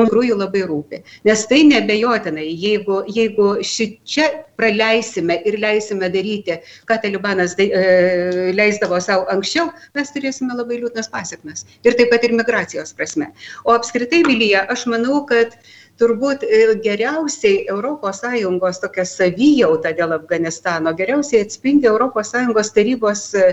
tikrųjų 0.00 0.38
labai 0.40 0.62
rūpi. 0.68 1.02
Nes 1.28 1.44
tai 1.50 1.62
nebejotinai, 1.68 2.46
jeigu, 2.48 3.02
jeigu 3.12 3.48
šičia 3.66 4.28
praleisime 4.60 5.38
ir 5.48 5.58
leisime 5.62 6.08
daryti, 6.12 6.58
ką 6.88 6.98
talibanas 7.02 7.56
de, 7.58 7.68
e, 7.68 8.48
leisdavo 8.56 9.00
savo 9.02 9.26
anksčiau, 9.32 9.70
mes 9.98 10.14
turėsime 10.14 10.56
labai 10.56 10.80
liūdnas 10.80 11.10
pasiekmes. 11.12 11.66
Ir 11.86 11.98
taip 11.98 12.12
pat 12.14 12.24
ir 12.26 12.36
migracijos 12.38 12.94
prasme. 12.96 13.32
O 13.66 13.76
apskritai, 13.76 14.22
Vilyje, 14.28 14.62
aš 14.72 14.86
manau, 14.92 15.22
kad 15.28 15.56
e, 15.56 15.81
turbūt 16.02 16.42
e, 16.46 16.62
geriausiai 16.82 17.66
ES 17.70 18.80
tokia 18.82 19.04
savijauta 19.06 19.92
dėl 19.96 20.16
Afganistano, 20.16 20.92
geriausiai 20.98 21.44
atspindi 21.46 21.88
ES 21.90 22.72
tarybos 22.76 23.22
e, 23.38 23.44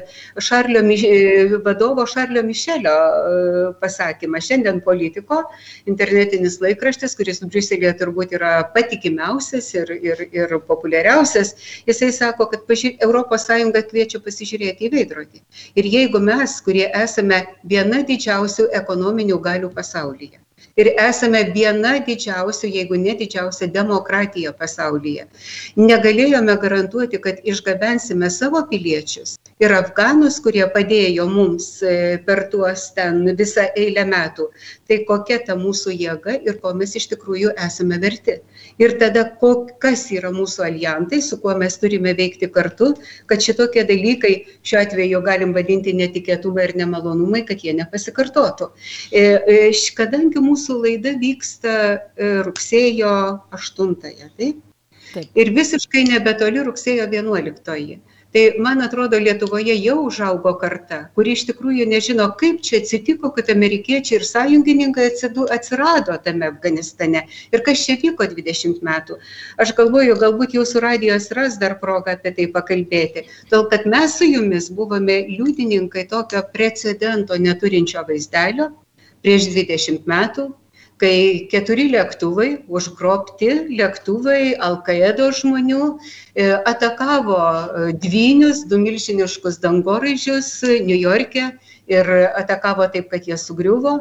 Šarlio, 0.48 0.82
e, 0.82 1.60
vadovo 1.66 2.06
Šarlio 2.10 2.44
Mišelio 2.48 2.96
pasakymą. 3.82 4.42
Šiandien 4.50 4.82
politiko, 4.86 5.44
internetinis 5.90 6.60
laikraštis, 6.64 7.16
kuris 7.20 7.44
Briuselėje 7.46 7.94
turbūt 8.02 8.34
yra 8.38 8.54
patikimiausias 8.74 9.70
ir, 9.76 9.94
ir, 10.02 10.26
ir 10.34 10.58
populiariausias, 10.68 11.56
jisai 11.90 12.12
sako, 12.16 12.50
kad 12.54 12.66
paži... 12.70 12.96
ES 13.00 13.48
kviečia 13.90 14.20
pasižiūrėti 14.24 14.88
į 14.88 14.90
veidrodį. 14.94 15.42
Ir 15.80 15.88
jeigu 15.90 16.20
mes, 16.24 16.56
kurie 16.66 16.88
esame 16.96 17.42
viena 17.68 18.02
didžiausių 18.06 18.70
ekonominių 18.80 19.40
galių 19.44 19.72
pasaulyje, 19.76 20.40
ir 20.80 20.92
esame 21.04 21.42
viena 21.56 21.96
didžiausių, 22.08 22.70
jeigu 22.78 23.00
ne 23.00 23.16
didžiausia 23.20 23.68
demokratija 23.76 24.54
pasaulyje. 24.62 25.28
Negalėjome 25.80 26.56
garantuoti, 26.64 27.20
kad 27.26 27.44
išgabensime 27.54 28.30
savo 28.34 28.64
piliečius 28.72 29.38
ir 29.60 29.76
afganus, 29.76 30.40
kurie 30.44 30.64
padėjo 30.76 31.26
mums 31.28 31.68
e, 31.84 31.94
per 32.26 32.46
tuos 32.54 32.90
ten 32.96 33.26
visą 33.42 33.68
eilę 33.84 34.06
metų. 34.08 34.48
Tai 34.88 35.02
kokia 35.10 35.42
ta 35.50 35.58
mūsų 35.60 35.96
jėga 36.00 36.38
ir 36.48 36.60
ko 36.64 36.74
mes 36.82 36.96
iš 36.96 37.10
tikrųjų 37.14 37.56
esame 37.68 38.00
verti. 38.02 38.40
Ir 38.80 38.96
tada, 39.02 39.26
kas 39.84 40.06
yra 40.16 40.32
mūsų 40.32 40.64
alijantai, 40.70 41.20
su 41.24 41.40
kuo 41.42 41.56
mes 41.60 41.76
turime 41.82 42.14
veikti 42.16 42.48
kartu, 42.54 42.94
kad 43.28 43.44
šitokie 43.44 43.84
dalykai 43.90 44.34
šiuo 44.64 44.80
atveju 44.84 45.20
galim 45.26 45.52
vadinti 45.58 45.92
netikėtumai 46.00 46.70
ir 46.70 46.76
nemalonumai, 46.80 47.44
kad 47.50 47.66
jie 47.66 47.76
nepasikartotų. 47.82 48.70
E, 49.12 49.26
e, 49.58 49.60
kadangi 49.98 50.40
mūsų 50.44 50.80
laida 50.86 51.16
vyksta 51.20 51.76
rugsėjo 52.48 53.14
8-ąją, 53.60 54.32
taip? 54.40 54.64
Taip. 55.10 55.30
Ir 55.42 55.50
visiškai 55.56 56.06
nebetoli 56.06 56.62
rugsėjo 56.66 57.08
11-oji. 57.10 58.00
Tai 58.34 58.42
man 58.62 58.82
atrodo, 58.86 59.18
Lietuvoje 59.18 59.74
jau 59.82 59.96
užaugo 60.06 60.52
karta, 60.62 60.98
kuri 61.18 61.32
iš 61.34 61.48
tikrųjų 61.48 61.88
nežino, 61.90 62.28
kaip 62.38 62.60
čia 62.68 62.78
atsitiko, 62.78 63.32
kad 63.34 63.48
amerikiečiai 63.50 64.20
ir 64.20 64.26
sąjungininkai 64.28 65.08
atsidu, 65.10 65.48
atsirado 65.56 66.14
tame 66.28 66.46
Afganistane 66.52 67.24
ir 67.50 67.64
kas 67.66 67.82
čia 67.88 67.96
vyko 68.04 68.28
20 68.30 68.86
metų. 68.86 69.18
Aš 69.66 69.74
galvoju, 69.80 70.20
galbūt 70.22 70.54
jūsų 70.60 70.86
radijos 70.86 71.32
ras 71.40 71.58
dar 71.64 71.80
progą 71.82 72.14
apie 72.20 72.36
tai 72.38 72.46
pakalbėti. 72.54 73.26
Todėl, 73.50 73.66
kad 73.74 73.90
mes 73.90 74.20
su 74.22 74.30
jumis 74.30 74.70
buvome 74.78 75.24
liudininkai 75.32 76.06
tokio 76.14 76.46
precedento 76.54 77.34
neturinčio 77.50 78.06
vaizdelio 78.06 78.70
prieš 79.26 79.50
20 79.58 80.06
metų, 80.06 80.52
kai 81.00 81.48
keturi 81.52 81.88
lėktuvai, 81.94 82.50
užgrobti 82.68 83.50
lėktuvai 83.80 84.56
Al-Qaedo 84.68 85.30
žmonių 85.36 85.84
e, 85.90 86.50
atakavo 86.72 87.40
e, 87.40 87.92
dvynius, 88.04 88.66
du 88.70 88.82
milžiniškus 88.82 89.62
dangoraižius 89.64 90.52
New 90.86 90.98
York'e 90.98 91.54
ir 91.90 92.12
atakavo 92.38 92.86
taip, 92.94 93.10
kad 93.14 93.28
jie 93.28 93.38
sugriuvo. 93.40 93.96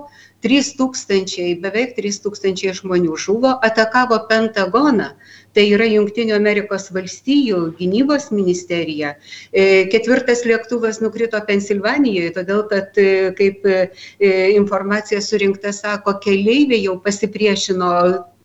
3000, 0.45 1.57
beveik 1.63 1.97
3000 1.97 2.75
žmonių 2.79 3.17
žuvo, 3.19 3.57
atakavo 3.67 4.21
Pentagoną, 4.31 5.09
tai 5.57 5.65
yra 5.75 5.87
Junktinių 5.89 6.37
Amerikos 6.37 6.89
valstijų 6.95 7.61
gynybos 7.79 8.29
ministerija. 8.35 9.15
E, 9.53 9.87
ketvirtas 9.93 10.45
lėktuvas 10.49 11.01
nukrito 11.05 11.41
Pensilvanijoje, 11.49 12.35
todėl 12.37 12.65
kad, 12.71 12.99
e, 13.01 13.31
kaip 13.39 13.67
e, 13.69 13.79
informacija 14.55 15.23
surinkta, 15.25 15.73
sako, 15.75 16.19
keleiviai 16.25 16.85
jau 16.85 16.99
pasipriešino 17.05 17.93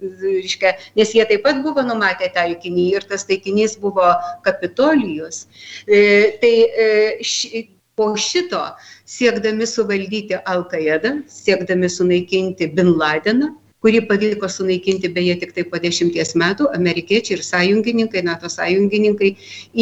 reiškia, 0.04 0.74
nes 0.98 1.14
jie 1.16 1.24
taip 1.30 1.44
pat 1.46 1.62
buvo 1.64 1.84
numatę 1.86 2.30
taikinį 2.36 2.88
ir 2.98 3.06
tas 3.08 3.26
taikinys 3.30 3.78
buvo 3.80 4.10
kapitolijus. 4.46 5.46
E, 5.88 6.36
tai 6.42 6.54
e, 6.68 7.64
po 7.96 8.14
šito 8.18 8.62
siekdami 9.06 9.68
suvaldyti 9.70 10.40
Al-Qaidą, 10.50 11.20
siekdami 11.30 11.90
sunaikinti 11.90 12.72
Bin 12.74 12.96
Ladeną, 12.98 13.54
kurį 13.84 14.04
pavyko 14.10 14.50
sunaikinti 14.50 15.12
beje 15.16 15.36
tik 15.42 15.56
tai 15.56 15.66
po 15.70 15.80
dešimties 15.84 16.34
metų, 16.40 16.70
amerikiečiai 16.78 17.38
ir 17.38 17.44
sąjungininkai, 17.48 18.24
NATO 18.26 18.52
sąjungininkai 18.52 19.34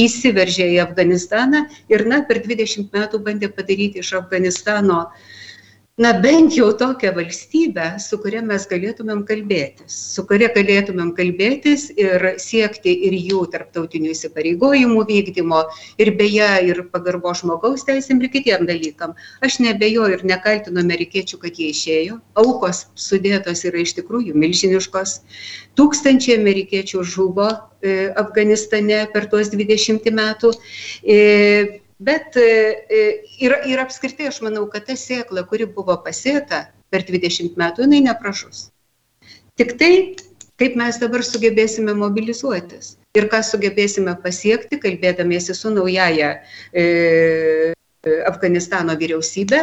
įsiveržė 0.05 0.71
į 0.75 0.79
Afganistaną 0.87 1.67
ir 1.93 2.07
na, 2.09 2.23
per 2.25 2.41
20 2.47 2.89
metų 2.95 3.21
bandė 3.27 3.51
padaryti 3.53 4.01
iš 4.01 4.15
Afganistano 4.21 5.03
uh, 5.05 5.29
na 6.01 6.13
bent 6.13 6.55
jau 6.57 6.71
tokią 6.73 7.11
valstybę, 7.13 7.85
su 8.01 8.17
kuria 8.23 8.39
mes 8.41 8.63
galėtumėm 8.69 9.19
kalbėtis, 9.27 9.97
su 10.15 10.23
kuria 10.25 10.47
galėtumėm 10.55 11.11
kalbėtis 11.13 11.83
ir 11.93 12.23
siekti 12.41 12.95
ir 13.07 13.13
jų 13.19 13.43
tarptautinių 13.53 14.09
įsipareigojimų 14.15 15.03
vykdymo, 15.11 15.59
ir 16.01 16.11
beje, 16.17 16.47
ir 16.71 16.81
pagarbo 16.95 17.35
žmogaus 17.37 17.85
teisėm 17.85 18.23
ir 18.23 18.31
kitiem 18.33 18.65
dalykam. 18.69 19.13
Aš 19.45 19.59
nebejoju 19.61 20.17
ir 20.17 20.25
nekaltinu 20.31 20.81
amerikiečių, 20.81 21.37
kad 21.43 21.61
jie 21.61 21.69
išėjo. 21.75 22.17
Aukos 22.41 22.87
sudėtos 22.97 23.61
yra 23.69 23.85
iš 23.85 23.93
tikrųjų 23.99 24.33
milžiniškos. 24.33 25.19
Tūkstančiai 25.77 26.39
amerikiečių 26.39 27.05
žuvo 27.13 27.51
e, 27.53 28.09
Afganistane 28.17 29.03
per 29.13 29.29
tuos 29.29 29.53
20 29.53 30.09
metų. 30.17 30.55
Bet 32.01 32.35
e, 32.35 32.45
e, 32.89 33.01
ir, 33.45 33.53
ir 33.69 33.81
apskritai 33.83 34.31
aš 34.31 34.39
manau, 34.41 34.63
kad 34.73 34.87
ta 34.87 34.95
sėkla, 34.97 35.43
kuri 35.49 35.67
buvo 35.69 35.93
pasėta 36.01 36.63
per 36.89 37.05
20 37.05 37.59
metų, 37.61 37.85
jinai 37.85 37.99
nepražus. 38.07 38.71
Tik 39.59 39.75
tai, 39.77 39.91
kaip 40.57 40.79
mes 40.79 40.97
dabar 41.01 41.21
sugebėsime 41.27 41.93
mobilizuotis 41.97 42.95
ir 43.17 43.27
ką 43.29 43.43
sugebėsime 43.45 44.15
pasiekti, 44.23 44.79
kalbėdamiesi 44.81 45.53
su 45.57 45.69
naujaja 45.75 46.31
e, 46.73 47.75
Afganistano 48.25 48.97
vyriausybė, 48.97 49.61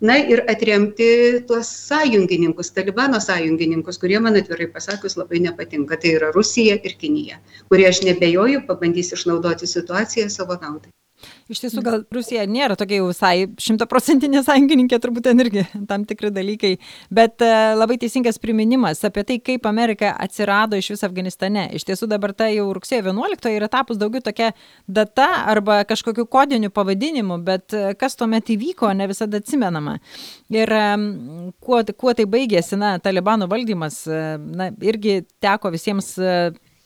na 0.00 0.16
ir 0.24 0.40
atremti 0.48 1.44
tuos 1.48 1.68
sąjungininkus, 1.90 2.72
Talibano 2.72 3.20
sąjungininkus, 3.20 4.00
kurie 4.00 4.24
man 4.24 4.40
atvirai 4.40 4.70
pasakius 4.72 5.18
labai 5.20 5.44
nepatinka. 5.50 6.00
Tai 6.00 6.16
yra 6.16 6.32
Rusija 6.32 6.80
ir 6.80 6.96
Kinija, 7.00 7.40
kurie 7.68 7.92
aš 7.92 8.06
nebejoju 8.08 8.64
pabandys 8.68 9.12
išnaudoti 9.18 9.68
situaciją 9.68 10.32
savo 10.32 10.56
naudai. 10.64 10.94
Iš 11.48 11.60
tiesų, 11.62 11.82
gal 11.84 12.02
Rusija 12.12 12.44
nėra 12.48 12.76
tokia 12.78 12.98
jau 12.98 13.08
visai 13.10 13.46
šimtaprocentinė 13.60 14.42
sąjungininkė, 14.44 14.98
turbūt 15.00 15.26
ten 15.28 15.40
irgi 15.44 15.64
tam 15.88 16.06
tikri 16.08 16.30
dalykai, 16.34 16.72
bet 17.14 17.44
uh, 17.44 17.74
labai 17.76 17.98
teisingas 18.00 18.40
priminimas 18.42 19.02
apie 19.06 19.24
tai, 19.28 19.38
kaip 19.44 19.68
Amerika 19.68 20.14
atsirado 20.20 20.78
iš 20.80 20.90
vis 20.94 21.04
Afganistane. 21.06 21.66
Iš 21.76 21.86
tiesų 21.88 22.08
dabar 22.10 22.34
ta 22.36 22.48
jau 22.52 22.66
rugsėjo 22.76 23.06
11 23.10 23.52
yra 23.54 23.68
tapus 23.72 24.00
daugiau 24.00 24.24
tokia 24.24 24.50
data 24.88 25.28
arba 25.52 25.82
kažkokiu 25.88 26.26
kodiniu 26.30 26.72
pavadinimu, 26.74 27.38
bet 27.44 27.76
uh, 27.76 27.92
kas 27.98 28.18
tuomet 28.20 28.52
įvyko, 28.56 28.92
ne 28.96 29.08
visada 29.10 29.40
atsimenama. 29.40 29.98
Ir 30.52 30.72
um, 30.80 31.08
kuo, 31.60 31.82
kuo 31.96 32.16
tai 32.16 32.28
baigėsi, 32.30 32.78
na, 32.80 32.96
Talibano 33.04 33.48
valdymas, 33.50 34.04
na, 34.08 34.70
irgi 34.84 35.22
teko 35.44 35.72
visiems 35.74 36.14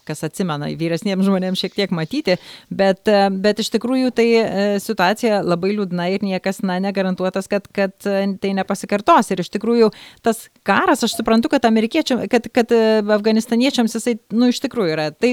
kas 0.09 0.25
atsimena, 0.27 0.71
vyresniems 0.79 1.27
žmonėms 1.27 1.61
šiek 1.61 1.77
tiek 1.77 1.93
matyti, 1.95 2.39
bet, 2.71 3.05
e, 3.11 3.29
bet 3.45 3.63
iš 3.63 3.71
tikrųjų 3.75 4.13
tai 4.17 4.27
e, 4.39 4.47
situacija 4.83 5.43
labai 5.45 5.75
liūdna 5.77 6.09
ir 6.15 6.25
niekas, 6.27 6.63
na, 6.67 6.79
negarantuotas, 6.83 7.51
kad, 7.51 7.69
kad 7.75 7.95
e, 8.09 8.25
tai 8.41 8.55
nepasikartos. 8.57 9.33
Ir 9.35 9.45
iš 9.45 9.53
tikrųjų 9.55 9.91
tas 10.25 10.47
karas, 10.67 11.05
aš 11.07 11.19
suprantu, 11.19 11.53
kad 11.53 11.69
amerikiečiam, 11.69 12.25
kad, 12.31 12.49
kad 12.55 12.73
afganistaniečiams 13.19 13.97
jisai, 13.99 14.19
nu, 14.35 14.51
iš 14.53 14.63
tikrųjų 14.65 14.95
yra. 14.97 15.09
Tai 15.13 15.33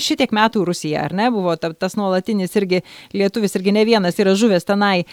šitiek 0.00 0.32
metų 0.34 0.64
Rusija, 0.68 1.04
ar 1.08 1.14
ne, 1.16 1.28
buvo 1.34 1.54
ta, 1.60 1.72
tas 1.74 1.96
nuolatinis 1.98 2.54
irgi 2.58 2.82
lietuvis, 3.16 3.56
irgi 3.58 3.74
ne 3.74 3.84
vienas 3.88 4.18
yra 4.22 4.36
žuvęs 4.38 4.66
tenai. 4.68 5.04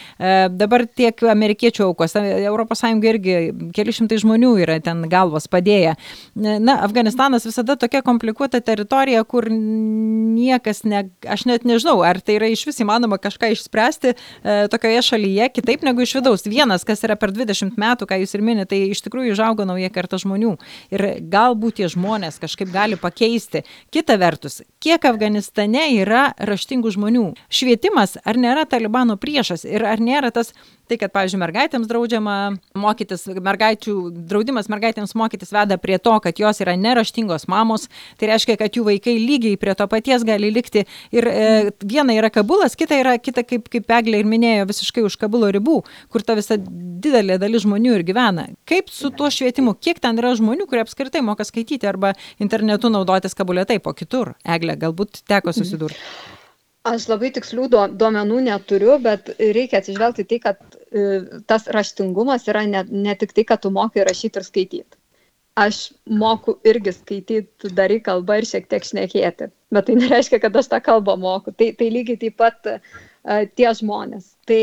Dabar 0.53 0.85
tiek 0.87 1.23
amerikiečių 1.33 1.87
aukos, 1.87 2.13
ES 2.17 2.83
irgi 3.07 3.35
keli 3.75 3.95
šimtai 3.95 4.19
žmonių 4.21 4.51
yra 4.61 4.77
ten 4.83 5.05
galvos 5.09 5.47
padėję. 5.51 5.95
Na, 6.35 6.77
Afganistanas 6.85 7.47
visada 7.47 7.77
tokia 7.79 8.03
komplikuota 8.05 8.36
komplikuota 8.37 8.61
teritorija, 8.61 9.23
kur 9.23 9.47
niekas, 9.49 10.83
ne, 10.85 11.09
aš 11.27 11.45
net 11.49 11.65
nežinau, 11.65 12.01
ar 12.05 12.19
tai 12.21 12.37
yra 12.37 12.49
iš 12.51 12.65
vis 12.67 12.79
įmanoma 12.83 13.17
kažką 13.17 13.49
išspręsti 13.53 14.13
e, 14.13 14.67
tokioje 14.69 15.01
šalyje 15.09 15.49
kitaip 15.55 15.83
negu 15.83 16.01
iš 16.01 16.15
vidaus. 16.19 16.45
Vienas, 16.45 16.85
kas 16.85 17.01
yra 17.03 17.15
per 17.17 17.33
20 17.33 17.77
metų, 17.77 18.07
ką 18.07 18.19
jūs 18.21 18.35
ir 18.35 18.43
minite, 18.45 18.69
tai 18.69 18.91
iš 18.91 19.01
tikrųjų 19.05 19.33
išaugo 19.33 19.65
nauja 19.65 19.89
karta 19.89 20.19
žmonių. 20.21 20.55
Ir 20.93 21.05
galbūt 21.31 21.79
tie 21.81 21.89
žmonės 21.89 22.37
kažkaip 22.41 22.69
gali 22.73 22.97
pakeisti. 22.99 23.63
Kita 23.91 24.17
vertus, 24.21 24.61
kiek 24.83 25.05
Afganistane 25.09 25.87
yra 25.97 26.31
raštingų 26.37 26.93
žmonių? 26.97 27.27
Švietimas 27.49 28.17
ar 28.23 28.39
nėra 28.39 28.67
talibano 28.69 29.17
priešas 29.21 29.65
ir 29.67 29.85
ar 29.87 30.03
nėra 30.03 30.33
tas 30.35 30.53
Tai, 30.87 30.95
kad, 30.95 31.11
pavyzdžiui, 31.11 31.39
mergaitėms 31.41 31.87
draudžiama 31.89 32.33
mokytis, 32.79 33.25
mergaičių, 33.43 33.93
draudimas 34.29 34.69
mergaitėms 34.71 35.11
mokytis 35.19 35.51
veda 35.51 35.75
prie 35.83 35.97
to, 35.99 36.13
kad 36.23 36.39
jos 36.39 36.61
yra 36.63 36.77
neraštingos 36.79 37.49
mamos, 37.51 37.89
tai 38.15 38.29
reiškia, 38.31 38.55
kad 38.61 38.77
jų 38.77 38.85
vaikai 38.87 39.17
lygiai 39.19 39.59
prie 39.59 39.75
to 39.75 39.87
paties 39.91 40.23
gali 40.27 40.47
likti. 40.55 40.85
Ir 41.11 41.27
e, 41.27 41.49
viena 41.83 42.15
yra 42.15 42.31
Kabulas, 42.31 42.79
kita 42.79 43.01
yra, 43.01 43.17
kita, 43.19 43.43
kaip, 43.43 43.67
kaip 43.73 43.91
Eglė 43.97 44.21
ir 44.23 44.31
minėjo, 44.31 44.69
visiškai 44.71 45.03
už 45.03 45.19
Kabulo 45.19 45.51
ribų, 45.51 45.81
kur 46.13 46.23
ta 46.23 46.37
visa 46.39 46.55
didelė 46.55 47.35
dalis 47.41 47.67
žmonių 47.67 47.97
ir 47.99 48.07
gyvena. 48.07 48.47
Kaip 48.67 48.89
su 48.91 49.11
tuo 49.15 49.29
švietimu, 49.31 49.77
kiek 49.79 50.01
ten 50.03 50.19
yra 50.19 50.33
žmonių, 50.37 50.65
kurie 50.67 50.83
apskritai 50.83 51.21
moka 51.25 51.45
skaityti 51.47 51.87
arba 51.87 52.13
internetu 52.43 52.91
naudotis 52.93 53.37
Kabulė 53.37 53.67
taip, 53.69 53.87
o 53.87 53.93
kitur? 53.95 54.33
Eglė, 54.43 54.75
galbūt 54.81 55.23
teko 55.27 55.55
susidurti. 55.55 55.99
Aš 56.87 57.09
labai 57.11 57.33
tikslių 57.35 57.65
duomenų 57.99 58.41
neturiu, 58.45 58.93
bet 59.03 59.33
reikia 59.39 59.81
atsižvelgti 59.81 60.23
tai, 60.29 60.37
kad 60.43 60.77
E, 60.91 61.21
tas 61.47 61.67
raštingumas 61.67 62.47
yra 62.47 62.63
ne, 62.67 62.83
ne 62.89 63.15
tik 63.19 63.33
tai, 63.35 63.43
kad 63.47 63.61
tu 63.63 63.71
mokai 63.75 64.05
rašyti 64.07 64.39
ir 64.39 64.45
skaityti. 64.47 64.99
Aš 65.57 65.79
moku 66.21 66.53
irgi 66.69 66.93
skaityti, 66.95 67.71
darai 67.75 67.97
kalbą 68.05 68.37
ir 68.39 68.47
šiek 68.47 68.69
tiek 68.71 68.85
šnekėti, 68.87 69.49
bet 69.73 69.87
tai 69.89 69.95
nereiškia, 69.99 70.39
kad 70.43 70.59
aš 70.61 70.69
tą 70.71 70.79
kalbą 70.85 71.17
moku. 71.19 71.51
Tai, 71.51 71.71
tai 71.79 71.89
lygiai 71.91 72.19
taip 72.21 72.37
pat 72.39 72.69
uh, 72.71 72.77
tie 73.57 73.73
žmonės. 73.81 74.29
Tai 74.47 74.61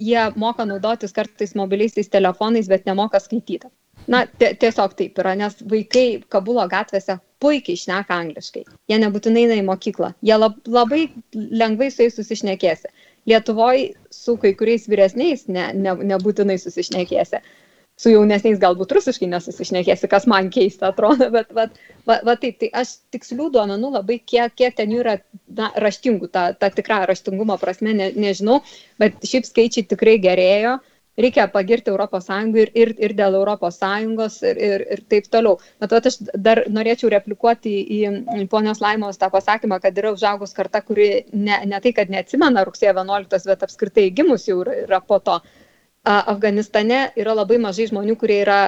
jie 0.00 0.24
moka 0.36 0.64
naudotis 0.66 1.12
kartais 1.12 1.54
mobiliaisiais 1.54 2.08
telefonais, 2.08 2.68
bet 2.68 2.86
nemoka 2.88 3.20
skaityti. 3.20 3.68
Na, 4.08 4.24
tiesiog 4.40 4.94
taip 4.96 5.18
yra, 5.20 5.34
nes 5.36 5.58
vaikai 5.70 6.22
Kabulo 6.32 6.64
gatvėse 6.72 7.18
puikiai 7.40 7.78
šneka 7.78 8.16
angliškai. 8.16 8.64
Jie 8.88 8.98
nebūtinai 9.02 9.44
eina 9.44 9.58
į 9.60 9.66
mokyklą. 9.68 10.14
Jie 10.24 10.36
lab, 10.38 10.56
labai 10.66 11.02
lengvai 11.34 11.90
su 11.92 12.06
jais 12.06 12.16
susišnekėsi. 12.16 12.90
Lietuvoje 13.28 13.90
su 14.14 14.36
kai 14.40 14.54
kuriais 14.56 14.88
vyresniais 14.88 15.46
ne, 15.52 15.68
ne, 15.76 15.94
nebūtinai 16.12 16.56
susišnekėsi. 16.62 17.42
Su 18.00 18.08
jaunesniais 18.08 18.60
galbūt 18.62 18.94
rusiškai 18.96 19.28
nesusišnekėsi, 19.28 20.08
kas 20.08 20.24
man 20.30 20.48
keista 20.52 20.88
atrodo, 20.88 21.26
bet 21.34 21.50
va, 21.56 21.66
va, 22.08 22.20
va 22.24 22.36
taip, 22.40 22.56
tai 22.62 22.70
aš 22.82 22.94
tikslių 23.12 23.50
duomenų 23.56 23.90
labai, 23.98 24.16
kiek, 24.32 24.54
kiek 24.56 24.78
ten 24.78 24.94
yra 24.96 25.18
na, 25.58 25.68
raštingų, 25.84 26.30
ta, 26.32 26.46
ta 26.56 26.70
tikra 26.72 27.02
raštingumo 27.10 27.58
prasme, 27.60 27.92
ne, 27.98 28.08
nežinau, 28.16 28.62
bet 29.02 29.20
šiaip 29.28 29.48
skaičiai 29.50 29.84
tikrai 29.90 30.16
gerėjo 30.22 30.78
reikia 31.20 31.46
pagirti 31.48 31.90
Sąjungą 31.90 32.58
ir, 32.58 32.70
ir, 32.74 32.94
ir 32.98 33.14
dėl 33.14 33.36
Sąjungos 33.72 34.42
ir, 34.42 34.56
ir, 34.56 34.84
ir 34.92 35.00
taip 35.08 35.26
toliau. 35.28 35.58
Bet 35.80 35.92
vat, 35.92 36.06
aš 36.06 36.18
dar 36.34 36.64
norėčiau 36.68 37.10
replikuoti 37.10 37.72
į, 37.96 38.00
į 38.40 38.46
ponios 38.48 38.80
Laimos 38.80 39.18
tą 39.18 39.30
pasakymą, 39.30 39.80
kad 39.80 39.98
yra 39.98 40.12
užaugus 40.12 40.54
karta, 40.54 40.80
kuri 40.80 41.26
ne, 41.32 41.60
ne 41.66 41.80
tai, 41.80 41.92
kad 41.92 42.10
neatsimena 42.10 42.64
rugsėjo 42.64 42.94
11, 42.94 43.46
bet 43.46 43.66
apskritai 43.66 44.10
gimus 44.10 44.48
jau 44.48 44.62
yra 44.62 45.00
po 45.00 45.18
to. 45.18 45.40
Afganistane 46.04 47.10
yra 47.20 47.34
labai 47.36 47.58
mažai 47.60 47.90
žmonių, 47.90 48.16
kurie 48.20 48.40
yra 48.44 48.60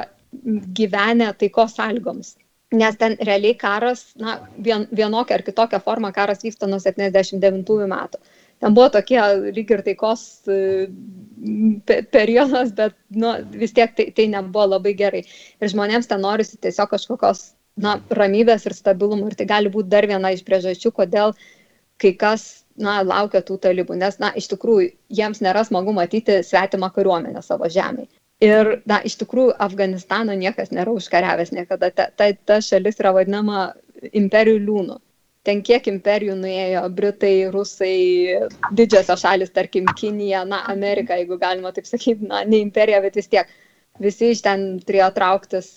gyvenę 0.78 1.32
taikos 1.40 1.76
sąlygomis. 1.78 2.36
Nes 2.72 2.96
ten 2.96 3.18
realiai 3.20 3.56
karas, 3.60 4.06
na, 4.16 4.38
vien, 4.56 4.86
vienokia 4.96 5.36
ar 5.36 5.42
kitokia 5.44 5.80
forma 5.80 6.12
karas 6.12 6.40
vyksta 6.44 6.68
nuo 6.68 6.78
79 6.80 7.88
metų 7.88 8.20
ten 8.62 8.76
buvo 8.76 8.88
tokie 8.94 9.18
lyg 9.56 9.70
ir 9.74 9.82
taikos 9.82 10.22
e, 10.46 10.86
periodas, 12.14 12.70
bet 12.78 12.94
nu, 13.10 13.34
vis 13.58 13.74
tiek 13.74 13.90
tai, 13.98 14.06
tai 14.14 14.28
nebuvo 14.30 14.68
labai 14.76 14.94
gerai. 14.98 15.24
Ir 15.58 15.72
žmonėms 15.72 16.06
ten 16.10 16.22
norisi 16.22 16.60
tiesiog 16.62 16.92
kažkokios 16.94 17.42
na, 17.82 17.96
ramybės 18.14 18.68
ir 18.68 18.76
stabilumo. 18.78 19.26
Ir 19.26 19.38
tai 19.40 19.48
gali 19.50 19.72
būti 19.72 19.90
dar 19.90 20.06
viena 20.06 20.30
iš 20.30 20.44
priežasčių, 20.46 20.94
kodėl 20.94 21.34
kai 22.02 22.14
kas 22.18 22.61
na, 22.80 23.00
laukia 23.06 23.42
tų 23.46 23.58
talibų. 23.62 23.96
Nes, 24.00 24.18
na, 24.22 24.32
iš 24.38 24.48
tikrųjų, 24.52 24.90
jiems 25.12 25.42
nėra 25.44 25.64
smagu 25.68 25.94
matyti 25.96 26.40
svetimą 26.46 26.92
kariuomenę 26.94 27.42
savo 27.44 27.70
žemėje. 27.72 28.10
Ir, 28.42 28.74
na, 28.90 28.98
iš 29.06 29.16
tikrųjų, 29.20 29.54
Afganistano 29.62 30.34
niekas 30.38 30.72
nėra 30.74 30.94
užkariavęs 30.96 31.54
niekada. 31.54 31.92
Ta, 31.94 32.08
ta, 32.16 32.32
ta 32.34 32.58
šalis 32.64 32.98
yra 32.98 33.14
vadinama 33.18 33.72
imperijų 34.12 34.62
liūnų 34.66 34.98
ten 35.46 35.62
kiek 35.66 35.88
imperijų 35.90 36.36
nuėjo 36.38 36.82
Britai, 36.94 37.32
Rusai, 37.50 37.96
didžiosios 38.78 39.24
šalis, 39.24 39.50
tarkim, 39.54 39.88
Kinija, 39.98 40.44
na, 40.46 40.62
Amerika, 40.70 41.16
jeigu 41.18 41.38
galima 41.40 41.72
taip 41.74 41.88
sakyti, 41.88 42.28
na, 42.30 42.44
ne 42.46 42.60
imperija, 42.62 43.00
bet 43.02 43.18
vis 43.18 43.30
tiek 43.32 43.50
visi 44.02 44.32
iš 44.32 44.42
ten 44.44 44.66
turėjo 44.86 45.10
trauktis 45.16 45.74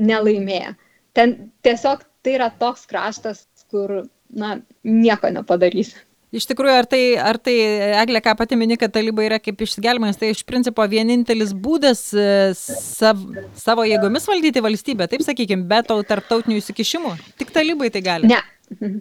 nelaimėję. 0.00 0.74
Ten 1.16 1.36
tiesiog 1.64 2.04
tai 2.24 2.36
yra 2.38 2.48
toks 2.60 2.86
kraštas, 2.90 3.44
kur, 3.70 4.02
na, 4.28 4.56
nieko 4.84 5.30
nepadarys. 5.32 5.94
Iš 6.36 6.44
tikrųjų, 6.50 6.74
ar 6.82 6.88
tai, 6.90 7.02
ar 7.20 7.38
tai, 7.40 7.54
Eglė, 8.02 8.20
ką 8.24 8.34
pati 8.38 8.58
mini, 8.60 8.76
kad 8.80 8.92
talibai 8.92 9.28
yra 9.30 9.38
kaip 9.40 9.62
išgelbėjimas, 9.64 10.18
tai 10.20 10.32
iš 10.34 10.42
principo 10.48 10.84
vienintelis 10.90 11.54
būdas 11.56 12.02
e, 12.12 12.26
sav, 12.58 13.22
savo 13.56 13.86
jėgomis 13.88 14.28
valdyti 14.28 14.64
valstybę, 14.64 15.08
taip 15.12 15.24
sakykime, 15.24 15.64
be 15.70 15.80
to 15.86 15.96
tarptautinių 16.10 16.60
įsikišimų. 16.60 17.14
Tik 17.40 17.54
talibai 17.56 17.88
tai 17.94 18.04
gali. 18.04 18.30
Ne. 18.32 18.42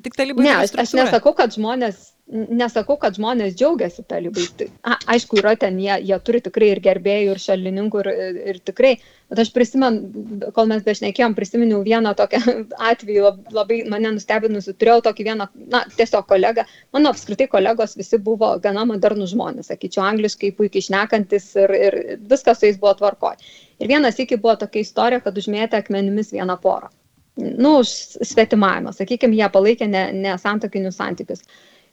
Tik 0.06 0.14
talibai. 0.14 0.44
Ne, 0.46 0.52
aš, 0.62 0.76
aš 0.78 0.92
nesakau, 0.94 1.32
kad 1.34 1.56
žmonės, 1.56 2.12
nesakau, 2.30 3.00
kad 3.02 3.16
žmonės 3.18 3.56
džiaugiasi 3.58 4.04
talibais. 4.06 4.52
Tai, 4.60 4.68
a, 4.86 4.98
aišku, 5.16 5.40
yra 5.42 5.56
ten, 5.58 5.80
jie, 5.82 5.96
jie 6.06 6.18
turi 6.28 6.42
tikrai 6.46 6.68
ir 6.76 6.82
gerbėjų, 6.86 7.32
ir 7.34 7.42
šalininkų, 7.42 8.04
ir, 8.04 8.10
ir, 8.28 8.38
ir 8.52 8.60
tikrai. 8.70 8.92
Bet 9.34 9.42
aš 9.42 9.50
prisimenu, 9.56 10.52
kol 10.54 10.70
mes 10.70 10.84
bešnekėjom, 10.86 11.34
prisiminiau 11.38 11.80
vieną 11.88 12.14
tokią 12.20 12.44
atvejį, 12.92 13.24
labai 13.58 13.80
mane 13.90 14.12
nustebinusi, 14.20 14.76
turėjau 14.78 15.02
tokį 15.08 15.26
vieną, 15.32 15.48
na, 15.74 15.82
tiesiog 15.98 16.28
kolegą. 16.30 16.68
Mano 16.94 17.14
apskritai 17.16 17.48
kolegos 17.50 17.98
visi 17.98 18.20
buvo 18.22 18.52
gana 18.62 18.86
modernų 18.92 19.32
žmonės, 19.34 19.72
sakyčiau, 19.74 20.04
angliškai 20.12 20.52
puikiai 20.60 20.86
išnekantis 20.86 21.50
ir, 21.64 21.74
ir 21.88 21.98
viskas 22.30 22.62
su 22.62 22.70
jais 22.70 22.78
buvo 22.78 22.94
tvarkoj. 23.02 23.42
Ir 23.82 23.90
vienas 23.90 24.22
iki 24.22 24.38
buvo 24.38 24.54
tokia 24.62 24.86
istorija, 24.86 25.26
kad 25.26 25.42
užmėtė 25.42 25.82
akmenimis 25.82 26.30
vieną 26.38 26.60
porą 26.62 26.94
nu, 27.38 27.78
svetimavimą, 27.84 28.94
sakykime, 28.96 29.36
jie 29.38 29.48
palaikė 29.52 29.88
nesantokinius 29.90 30.96
ne 30.96 30.98
santykius. 30.98 31.46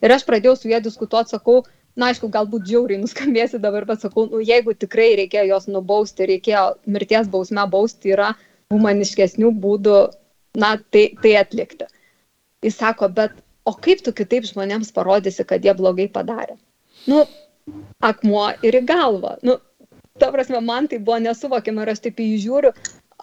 Ir 0.03 0.11
aš 0.15 0.25
pradėjau 0.27 0.55
su 0.59 0.71
jie 0.71 0.79
diskutuoti, 0.83 1.35
sakau, 1.35 1.61
na, 1.99 2.09
aišku, 2.11 2.29
galbūt 2.31 2.65
džiauriai 2.67 3.01
nuskambėsi 3.01 3.61
dabar, 3.63 3.85
bet 3.89 4.03
sakau, 4.03 4.25
nu, 4.31 4.41
jeigu 4.43 4.75
tikrai 4.75 5.13
reikėjo 5.19 5.45
jos 5.51 5.69
nubausti, 5.71 6.27
reikėjo 6.31 6.65
mirties 6.95 7.29
bausmę 7.31 7.65
bausti, 7.71 8.15
yra 8.15 8.33
humaniškesnių 8.73 9.51
būdų, 9.63 9.97
na, 10.59 10.75
tai, 10.93 11.09
tai 11.23 11.35
atlikti. 11.41 11.87
Jis 12.63 12.79
sako, 12.79 13.09
bet 13.11 13.35
o 13.67 13.75
kaip 13.75 14.03
tu 14.03 14.13
kitaip 14.15 14.47
žmonėms 14.47 14.91
parodysi, 14.95 15.45
kad 15.47 15.63
jie 15.65 15.75
blogai 15.77 16.07
padarė? 16.11 16.55
Nu, 17.07 17.23
akmuo 18.03 18.49
ir 18.65 18.79
į 18.79 18.83
galvą. 18.87 19.37
Nu, 19.43 19.57
ta 20.19 20.31
prasme, 20.31 20.61
man 20.63 20.87
tai 20.87 20.99
buvo 20.99 21.19
nesuvokiama 21.23 21.83
ir 21.83 21.93
aš 21.93 22.03
taip 22.05 22.21
įžiūriu, 22.23 22.73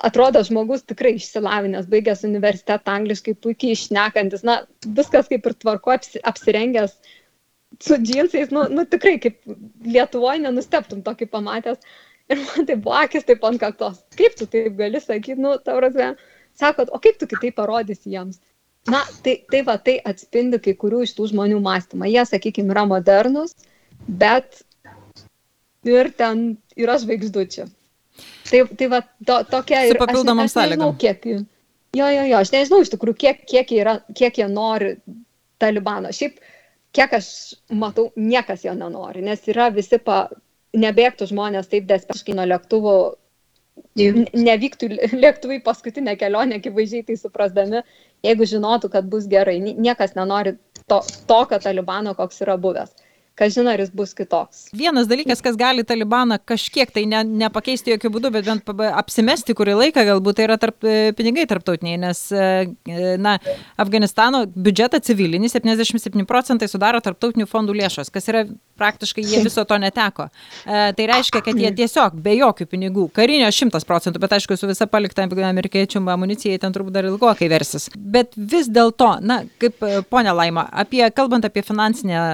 atrodo 0.06 0.42
žmogus 0.46 0.84
tikrai 0.88 1.14
išsilavinęs, 1.18 1.88
baigęs 1.92 2.24
universitetą 2.28 2.96
angliškai, 2.98 3.34
puikiai 3.44 3.76
išnekantis, 3.76 4.44
na, 4.46 4.60
viskas 4.98 5.28
kaip 5.30 5.46
ir 5.46 5.56
tvarko 5.60 5.94
apsi, 5.94 6.22
apsirengęs 6.30 6.96
su 7.80 7.98
džinsais, 8.00 8.52
nu, 8.54 8.66
nu 8.72 8.86
tikrai 8.88 9.18
kaip 9.22 9.40
Lietuvoje 9.86 10.42
nenusteptum 10.44 11.04
tokį 11.06 11.30
pamatęs. 11.34 11.82
Ir 12.30 12.38
man 12.44 12.66
tai 12.66 12.76
buvo 12.78 12.94
akis 12.94 13.26
taip 13.26 13.42
ant 13.46 13.58
kaktos. 13.58 13.98
Kaip 14.18 14.36
tu 14.38 14.46
taip 14.50 14.76
gali 14.78 15.00
sakyti, 15.02 15.40
nu, 15.42 15.56
tavrasme, 15.66 16.12
sakot, 16.58 16.92
o 16.94 17.00
kaip 17.02 17.18
tu 17.18 17.26
kitaip 17.30 17.56
parodysi 17.58 18.12
jiems? 18.14 18.38
Na, 18.88 19.02
tai, 19.24 19.40
tai 19.50 19.64
va, 19.66 19.76
tai 19.82 19.98
atspindi 20.08 20.60
kai 20.62 20.76
kurių 20.78 21.02
iš 21.04 21.16
tų 21.18 21.26
žmonių 21.32 21.58
mąstymą. 21.64 22.08
Jie, 22.08 22.22
sakykime, 22.30 22.70
yra 22.72 22.86
modernus, 22.88 23.52
bet 24.06 24.62
ir 25.84 26.12
ten 26.16 26.46
yra 26.78 26.96
žvaigždučių. 27.02 27.66
Tai, 28.50 28.60
tai 28.76 28.88
va, 28.90 29.00
to, 29.26 29.38
tokia 29.50 29.84
ir... 29.86 29.94
Su 29.94 30.00
papildomom 30.00 30.48
sąlygom. 30.50 30.96
Kiek, 31.00 31.26
jo, 31.26 32.06
jo, 32.06 32.24
jo, 32.26 32.38
aš 32.40 32.52
nežinau 32.54 32.80
iš 32.84 32.92
tikrųjų, 32.94 33.18
kiek, 33.24 33.42
kiek, 33.50 33.74
yra, 33.78 33.98
kiek 34.16 34.40
jie 34.42 34.48
nori 34.50 34.94
Talibano. 35.60 36.10
Šiaip, 36.14 36.40
kiek 36.96 37.14
aš 37.20 37.30
matau, 37.82 38.08
niekas 38.18 38.64
jo 38.66 38.74
nenori, 38.74 39.22
nes 39.26 39.44
yra 39.52 39.68
visi 39.74 40.00
pa, 40.02 40.24
nebėgtų 40.76 41.30
žmonės 41.30 41.70
taip 41.70 41.86
despeškai 41.90 42.34
nuo 42.38 42.46
lėktuvo, 42.50 42.94
nevyktų 43.98 44.90
lėktuvai 45.14 45.60
paskutinę 45.66 46.16
kelionę, 46.18 46.58
akivaizdžiai 46.60 47.06
tai 47.06 47.18
suprasdami, 47.20 47.84
jeigu 48.26 48.48
žinotų, 48.50 48.90
kad 48.92 49.06
bus 49.10 49.30
gerai. 49.30 49.60
Niekas 49.60 50.16
nenori 50.18 50.56
to, 50.90 51.00
tokio 51.30 51.60
talibano, 51.62 52.16
koks 52.18 52.42
yra 52.46 52.58
buvęs 52.60 52.92
kažin 53.40 53.68
ar 53.70 53.80
jis 53.80 53.90
bus 53.96 54.12
kitoks. 54.16 54.66
Vienas 54.76 55.08
dalykas, 55.10 55.42
kas 55.44 55.56
gali 55.60 55.84
Talibaną 55.86 56.38
kažkiek 56.46 56.92
tai 56.94 57.06
ne, 57.08 57.22
nepakeisti 57.42 57.94
jokių 57.94 58.12
būdų, 58.16 58.32
bet 58.36 58.48
bent 58.48 58.72
apsimesti 58.90 59.56
kurį 59.56 59.76
laiką, 59.80 60.04
galbūt 60.12 60.38
tai 60.38 60.48
yra 60.48 60.58
tarp, 60.60 60.84
e, 60.84 61.14
pinigai 61.16 61.46
tarptautiniai, 61.50 62.00
nes 62.04 62.22
e, 62.32 62.50
e, 62.90 63.14
na, 63.20 63.38
Afganistano 63.80 64.44
biudžetą 64.50 65.00
civilinį 65.06 65.52
77 65.52 66.28
procentai 66.28 66.68
sudaro 66.70 67.00
tarptautinių 67.04 67.48
fondų 67.50 67.78
lėšos, 67.80 68.12
kas 68.12 68.28
yra 68.32 68.44
praktiškai 68.80 69.24
jie 69.24 69.42
viso 69.46 69.64
to 69.64 69.78
neteko. 69.80 70.28
Tai 70.66 71.08
reiškia, 71.12 71.44
kad 71.46 71.60
jie 71.60 71.72
tiesiog 71.76 72.18
be 72.20 72.36
jokių 72.40 72.68
pinigų, 72.70 73.06
karinio 73.16 73.48
100 73.54 73.84
procentų, 73.88 74.22
bet 74.22 74.36
aišku, 74.36 74.58
su 74.58 74.68
visa 74.70 74.88
palikta 74.90 75.24
amerikiečių 75.24 76.02
amunicija 76.10 76.58
ten 76.60 76.74
turbūt 76.74 76.96
dar 76.96 77.08
ilgokai 77.08 77.48
versis. 77.52 77.88
Bet 77.96 78.36
vis 78.36 78.68
dėlto, 78.68 79.16
na, 79.24 79.42
kaip 79.62 79.80
ponia 80.10 80.34
Laima, 80.36 80.66
apie, 80.72 81.02
kalbant 81.14 81.46
apie 81.46 81.62
finansinę 81.66 82.24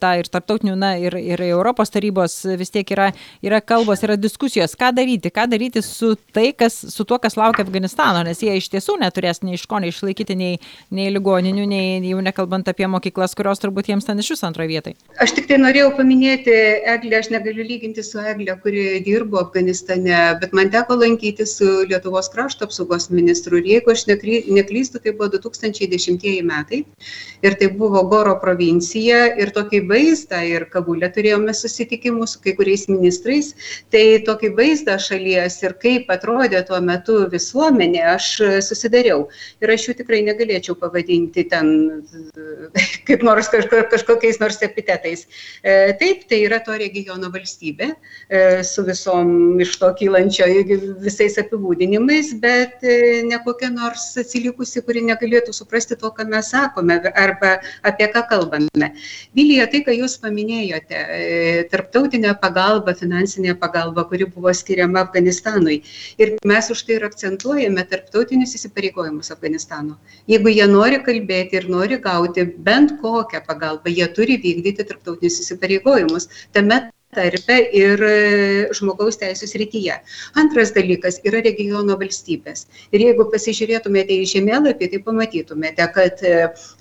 tą 0.00 0.14
ir 0.20 0.30
tarp 0.32 0.48
tarptautinių, 0.48 0.76
na 0.78 0.96
ir, 0.98 1.14
ir 1.18 1.40
Europos 1.44 1.92
tarybos 1.92 2.34
vis 2.58 2.72
tiek 2.72 2.88
yra, 2.94 3.10
yra 3.44 3.60
kalbos, 3.60 4.02
yra 4.02 4.16
diskusijos, 4.16 4.74
ką 4.78 4.92
daryti, 4.96 5.30
ką 5.30 5.46
daryti 5.50 5.82
su 5.84 6.14
tai, 6.32 6.52
kas, 6.56 6.80
su 6.94 7.04
tuo, 7.04 7.18
kas 7.18 7.36
laukia 7.36 7.64
Afganistano, 7.66 8.22
nes 8.24 8.40
jie 8.42 8.56
iš 8.56 8.70
tiesų 8.72 8.98
neturės 9.02 9.42
nei 9.42 9.58
iš 9.58 9.66
ko 9.68 9.80
neišlaikyti 9.82 10.36
nei, 10.38 10.58
nei 10.90 11.10
ligoninių, 11.12 11.66
nei 11.68 12.00
jau 12.08 12.22
nekalbant 12.24 12.68
apie 12.68 12.88
mokyklas, 12.88 13.36
kurios 13.36 13.60
turbūt 13.60 13.90
jiems 13.92 14.08
ten 14.08 14.18
iš 14.22 14.32
jūsų 14.32 14.48
antroje 14.48 14.72
vietoje. 14.72 14.96
Aš 15.20 15.36
tik 15.36 15.50
tai 15.50 15.60
norėjau 15.60 15.87
paminėti 15.96 16.52
Eglę, 16.92 17.18
aš 17.22 17.30
negaliu 17.32 17.64
lyginti 17.66 18.02
su 18.04 18.20
Eglė, 18.20 18.54
kuri 18.62 18.84
dirbo 19.06 19.40
Afganistane, 19.40 20.18
bet 20.40 20.54
man 20.56 20.70
teko 20.74 20.96
lankyti 21.00 21.46
su 21.48 21.68
Lietuvos 21.88 22.30
krašto 22.32 22.68
apsaugos 22.68 23.08
ministru 23.10 23.60
ir 23.60 23.68
jeigu 23.72 23.92
aš 23.94 24.04
neklystu, 24.08 25.00
tai 25.04 25.14
buvo 25.16 25.30
2010 25.36 26.26
metai 26.48 26.82
ir 27.42 27.56
tai 27.60 27.68
buvo 27.80 28.02
Goro 28.10 28.34
provincija 28.42 29.20
ir 29.40 29.52
tokį 29.56 29.82
vaizdą 29.90 30.40
ir 30.46 30.66
Kabulė 30.72 31.10
turėjome 31.14 31.54
susitikimus 31.54 32.36
su 32.36 32.42
kai 32.44 32.54
kuriais 32.58 32.86
ministrais, 32.90 33.52
tai 33.92 34.20
tokį 34.26 34.52
vaizdą 34.58 34.98
šalies 35.02 35.60
ir 35.62 35.76
kaip 35.82 36.10
atrodė 36.12 36.64
tuo 36.68 36.80
metu 36.84 37.20
visuomenė, 37.32 38.02
aš 38.14 38.30
susidariau. 38.66 39.28
Ir 39.62 39.74
aš 39.74 39.88
jų 39.88 39.96
tikrai 40.02 40.22
negalėčiau 40.26 40.76
pavadinti 40.78 41.46
ten 41.50 41.72
kaip 43.08 43.24
nors 43.26 43.50
kažko, 43.52 43.84
kažkokiais 43.92 44.40
nors 44.42 44.60
epitetais. 44.66 45.26
E, 45.62 45.77
taip, 46.00 46.24
tai 46.30 46.42
yra 46.46 46.58
to 46.64 46.76
regiono 46.78 47.30
valstybė 47.34 47.90
su 48.66 48.84
visom 48.86 49.60
iš 49.62 49.74
to 49.80 49.88
kylančio 49.98 50.46
visais 51.02 51.38
apibūdinimais, 51.40 52.34
bet 52.42 52.82
ne 53.28 53.38
kokia 53.44 53.70
nors 53.72 54.10
atsilikusi, 54.20 54.82
kuri 54.86 55.02
negalėtų 55.08 55.54
suprasti 55.56 55.96
to, 56.00 56.10
ką 56.14 56.26
mes 56.28 56.50
sakome 56.52 56.98
arba 57.14 57.54
apie 57.86 58.08
ką 58.12 58.24
kalbame. 58.30 58.90
Vilija, 59.36 59.68
tai, 59.72 59.82
ką 59.86 59.94
jūs 59.96 60.18
paminėjote, 60.22 61.02
tarptautinė 61.72 62.34
pagalba, 62.42 62.94
finansinė 62.98 63.56
pagalba, 63.60 64.04
kuri 64.08 64.28
buvo 64.28 64.52
skiriama 64.54 65.04
Afganistanui. 65.06 65.80
Ir 66.20 66.36
mes 66.48 66.70
už 66.72 66.84
tai 66.88 66.98
ir 66.98 67.08
akcentuojame 67.08 67.84
tarptautinius 67.88 68.56
įsipareigojimus 68.58 69.32
Afganistano. 69.34 69.98
Jeigu 70.30 70.52
jie 70.52 70.66
nori 70.70 71.00
kalbėti 71.04 71.60
ir 71.60 71.68
nori 71.72 72.00
gauti 72.02 72.44
bent 72.68 72.96
kokią 73.02 73.44
pagalbą, 73.46 73.92
jie 73.92 74.08
turi 74.16 74.38
vykdyti 74.42 74.84
tarptautinius 74.84 75.40
įsipareigojimus. 75.44 75.57
Tame 76.52 76.80
tarpe 77.14 77.56
ir 77.72 78.02
e, 78.04 78.16
žmogaus 78.76 79.16
teisų 79.20 79.48
srityje. 79.48 79.96
Antras 80.40 80.74
dalykas 80.76 81.20
yra 81.28 81.40
regiono 81.44 81.96
valstybės. 82.00 82.66
Ir 82.92 83.04
jeigu 83.06 83.26
pasižiūrėtumėte 83.32 84.18
į 84.18 84.28
žemėlapį, 84.34 84.90
tai 84.92 85.00
pamatytumėte, 85.06 85.88
kad 85.96 86.20
e, 86.26 86.34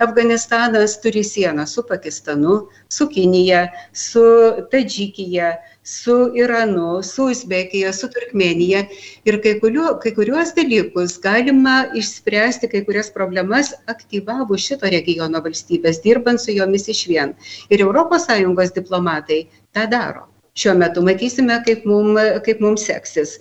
Afganistanas 0.03 0.97
turi 1.03 1.23
sieną 1.23 1.67
su 1.69 1.85
Pakistanu, 1.87 2.59
su 2.91 3.07
Kinija, 3.13 3.67
su 3.95 4.25
Tadžikija, 4.73 5.55
su 5.87 6.31
Iranu, 6.35 7.03
su 7.03 7.25
Uzbekija, 7.31 7.93
su 7.93 8.09
Turkmenija. 8.11 8.81
Ir 9.25 9.37
kai, 9.43 9.53
kuriuo, 9.61 9.93
kai 10.03 10.11
kuriuos 10.17 10.51
dalykus 10.57 11.15
galima 11.23 11.75
išspręsti, 11.95 12.67
kai 12.73 12.81
kurias 12.89 13.07
problemas 13.15 13.71
aktyvavo 13.93 14.59
šito 14.59 14.91
regiono 14.91 15.39
valstybės, 15.45 16.01
dirbant 16.03 16.43
su 16.43 16.57
jomis 16.57 16.89
iš 16.91 17.05
vien. 17.07 17.33
Ir 17.71 17.85
ES 17.87 18.75
diplomatai 18.81 19.39
tą 19.71 19.87
daro. 19.95 20.27
Šiuo 20.59 20.75
metu 20.75 21.05
matysime, 21.07 21.61
kaip 21.63 21.85
mums 21.85 22.59
mum 22.59 22.77
seksis. 22.77 23.37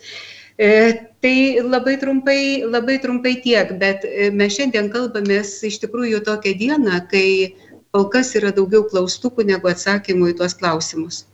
E, 0.57 0.71
tai 1.21 1.61
labai 1.61 1.99
trumpai, 1.99 2.63
labai 2.63 3.01
trumpai 3.03 3.41
tiek, 3.43 3.75
bet 3.81 4.07
e, 4.07 4.31
mes 4.31 4.55
šiandien 4.55 4.93
kalbamės 4.95 5.57
iš 5.67 5.83
tikrųjų 5.83 6.23
tokią 6.29 6.55
dieną, 6.63 7.03
kai 7.11 7.57
kol 7.91 8.07
kas 8.13 8.37
yra 8.39 8.55
daugiau 8.55 8.87
klaustukų 8.87 9.51
negu 9.51 9.75
atsakymų 9.75 10.31
į 10.31 10.39
tuos 10.39 10.55
klausimus. 10.55 11.25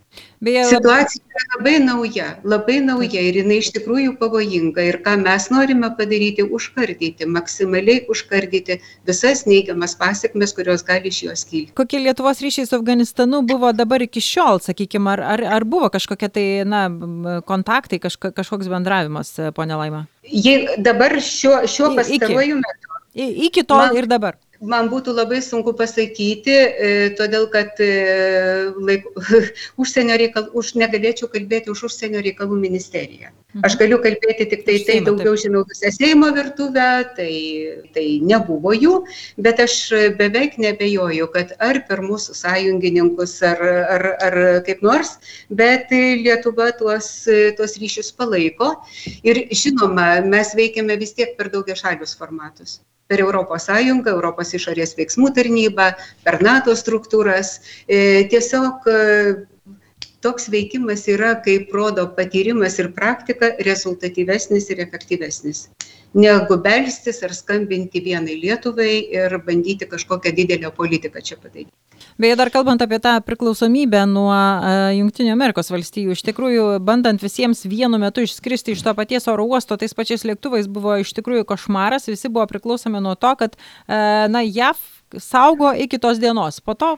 Beje, 0.42 0.64
Situacija 0.64 1.22
yra 1.22 1.44
labai 1.54 1.72
nauja, 1.78 2.24
labai 2.42 2.80
nauja 2.82 3.20
ir 3.22 3.36
jinai 3.38 3.60
iš 3.62 3.68
tikrųjų 3.76 4.16
pavojinga. 4.18 4.82
Ir 4.90 4.98
ką 5.04 5.14
mes 5.20 5.46
norime 5.54 5.88
padaryti, 5.94 6.42
užkardyti, 6.42 7.28
maksimaliai 7.30 8.02
užkardyti 8.10 8.80
visas 9.06 9.44
neigiamas 9.46 9.94
pasiekmes, 10.00 10.54
kurios 10.58 10.82
gali 10.88 11.12
iš 11.14 11.22
jos 11.28 11.46
kilti. 11.46 11.72
Kokie 11.78 12.02
Lietuvos 12.02 12.42
ryšiai 12.42 12.66
su 12.66 12.76
Afganistanu 12.80 13.44
buvo 13.46 13.70
dabar 13.76 14.02
iki 14.02 14.20
šiol, 14.24 14.58
sakykime, 14.66 15.14
ar, 15.14 15.24
ar, 15.36 15.46
ar 15.60 15.68
buvo 15.68 15.92
kažkokie 15.94 16.32
tai, 16.34 16.46
na, 16.66 16.88
kontaktai, 17.46 18.02
kažka, 18.02 18.34
kažkoks 18.34 18.70
bendravimas, 18.72 19.36
ponia 19.54 19.78
Laima? 19.78 20.08
Jei 20.26 20.66
dabar 20.82 21.20
šiuo, 21.22 21.62
šiuo 21.70 21.94
pastaruoju 22.00 22.58
metu. 22.58 22.96
Iki 23.14 23.62
tol 23.68 23.86
man, 23.86 24.00
ir 24.00 24.10
dabar 24.10 24.40
man 24.62 24.88
būtų 24.92 25.14
labai 25.16 25.40
sunku 25.42 25.74
pasakyti, 25.78 26.54
e, 26.54 26.90
todėl 27.18 27.48
kad 27.52 27.80
e, 27.82 27.90
laik, 28.78 29.08
užsienio 29.82 30.18
reikalų, 30.22 30.52
už 30.62 30.74
negalėčiau 30.82 31.30
kalbėti 31.32 31.72
už 31.74 31.88
užsienio 31.90 32.22
reikalų 32.24 32.58
ministeriją. 32.62 33.32
Aš 33.60 33.74
galiu 33.76 33.98
kalbėti 34.00 34.46
tik 34.48 34.62
tai, 34.64 34.78
tai 34.86 34.94
daugiau 35.04 35.34
žinau 35.36 35.60
visą 35.68 35.90
Seimo 35.92 36.30
virtuvę, 36.32 36.86
tai, 37.18 37.32
tai 37.92 38.04
nebuvo 38.24 38.72
jų, 38.72 38.94
bet 39.44 39.60
aš 39.60 39.74
beveik 40.16 40.56
nebejoju, 40.62 41.28
kad 41.34 41.52
ar 41.60 41.82
per 41.88 42.00
mūsų 42.06 42.36
sąjungininkus, 42.38 43.34
ar, 43.44 43.60
ar, 43.96 44.06
ar 44.24 44.38
kaip 44.64 44.80
nors, 44.86 45.18
bet 45.52 45.92
Lietuva 45.92 46.70
tuos, 46.78 47.10
tuos 47.58 47.76
ryšius 47.82 48.08
palaiko. 48.16 48.72
Ir 49.20 49.44
žinoma, 49.52 50.22
mes 50.24 50.56
veikiame 50.56 50.96
vis 50.96 51.12
tiek 51.18 51.36
per 51.36 51.52
daugia 51.52 51.76
šalius 51.76 52.16
formatus 52.16 52.80
per 53.12 53.20
Europos 53.20 53.66
Sąjungą, 53.68 54.14
Europos 54.14 54.54
išorės 54.56 54.94
veiksmų 54.96 55.34
tarnybą, 55.36 55.90
per 56.24 56.38
NATO 56.40 56.72
struktūras. 56.78 57.58
E, 57.84 58.24
tiesiog 58.32 58.86
toks 60.24 60.48
veikimas 60.52 61.06
yra, 61.10 61.34
kaip 61.44 61.72
rodo 61.74 62.06
patyrimas 62.16 62.78
ir 62.82 62.92
praktika, 62.96 63.52
rezultatyvesnis 63.66 64.70
ir 64.72 64.84
efektyvesnis 64.86 65.66
negu 66.14 66.56
belstis 66.60 67.22
ar 67.24 67.32
skambinti 67.32 68.02
vienai 68.04 68.36
Lietuvai 68.40 68.92
ir 69.12 69.38
bandyti 69.46 69.88
kažkokią 69.88 70.34
didelę 70.36 70.70
politiką 70.76 71.22
čia 71.24 71.36
padaryti. 71.36 71.72
Beje, 72.18 72.36
dar 72.36 72.50
kalbant 72.50 72.82
apie 72.82 72.98
tą 73.00 73.14
priklausomybę 73.24 74.02
nuo 74.10 74.32
uh, 74.34 74.90
Junktinių 74.96 75.32
Amerikos 75.32 75.70
valstijų, 75.72 76.16
iš 76.16 76.24
tikrųjų, 76.26 76.64
bandant 76.84 77.22
visiems 77.22 77.64
vienu 77.64 78.00
metu 78.02 78.24
išskristi 78.26 78.74
iš 78.74 78.82
to 78.84 78.92
paties 78.98 79.28
oro 79.30 79.46
uosto, 79.46 79.78
tais 79.80 79.94
pačiais 79.94 80.26
lėktuvais 80.28 80.68
buvo 80.68 80.98
iš 81.00 81.14
tikrųjų 81.16 81.46
košmaras, 81.48 82.10
visi 82.10 82.28
buvo 82.28 82.44
priklausomi 82.50 83.00
nuo 83.00 83.14
to, 83.14 83.32
kad, 83.38 83.56
uh, 83.56 84.26
na, 84.28 84.42
JAV 84.42 84.82
saugo 85.22 85.72
iki 85.72 86.00
tos 86.02 86.20
dienos. 86.20 86.60
Po 86.60 86.74
to 86.74 86.96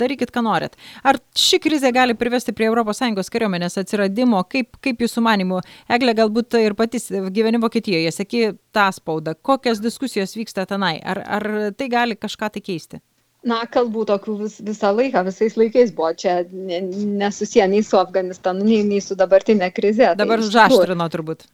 darykit, 0.00 0.32
ką 0.34 0.42
norit. 0.46 0.76
Ar 1.06 1.18
ši 1.38 1.60
krizė 1.62 1.92
gali 1.94 2.16
privesti 2.18 2.54
prie 2.56 2.68
ES 2.68 3.32
kariuomenės 3.32 3.78
atsiradimo? 3.82 4.42
Kaip, 4.50 4.76
kaip 4.84 5.00
jūsų 5.04 5.24
manimų, 5.24 5.62
Eglė, 5.88 6.14
galbūt 6.20 6.58
ir 6.60 6.76
patys 6.78 7.10
gyveni 7.10 7.60
Vokietijoje, 7.62 8.12
sėki 8.14 8.44
tą 8.74 8.90
spaudą, 8.92 9.34
kokios 9.34 9.82
diskusijos 9.82 10.36
vyksta 10.36 10.66
tenai? 10.66 10.98
Ar, 11.02 11.22
ar 11.24 11.50
tai 11.76 11.88
gali 11.92 12.16
kažką 12.16 12.52
tai 12.54 12.64
keisti? 12.64 13.02
Na, 13.44 13.60
kalbų 13.68 14.06
tokių 14.08 14.38
vis, 14.40 14.56
visą 14.64 14.94
laiką, 14.96 15.20
visais 15.26 15.58
laikais 15.60 15.92
buvo 15.92 16.14
čia 16.16 16.38
nesusiję 16.48 17.66
nei 17.68 17.84
su 17.84 17.98
Afganistanu, 18.00 18.64
nei, 18.64 18.80
nei 18.88 19.02
su 19.04 19.16
dabartinė 19.20 19.68
krize. 19.76 20.14
Dabar 20.16 20.40
tai 20.40 20.48
užaštrino 20.48 21.08
turbūt. 21.12 21.44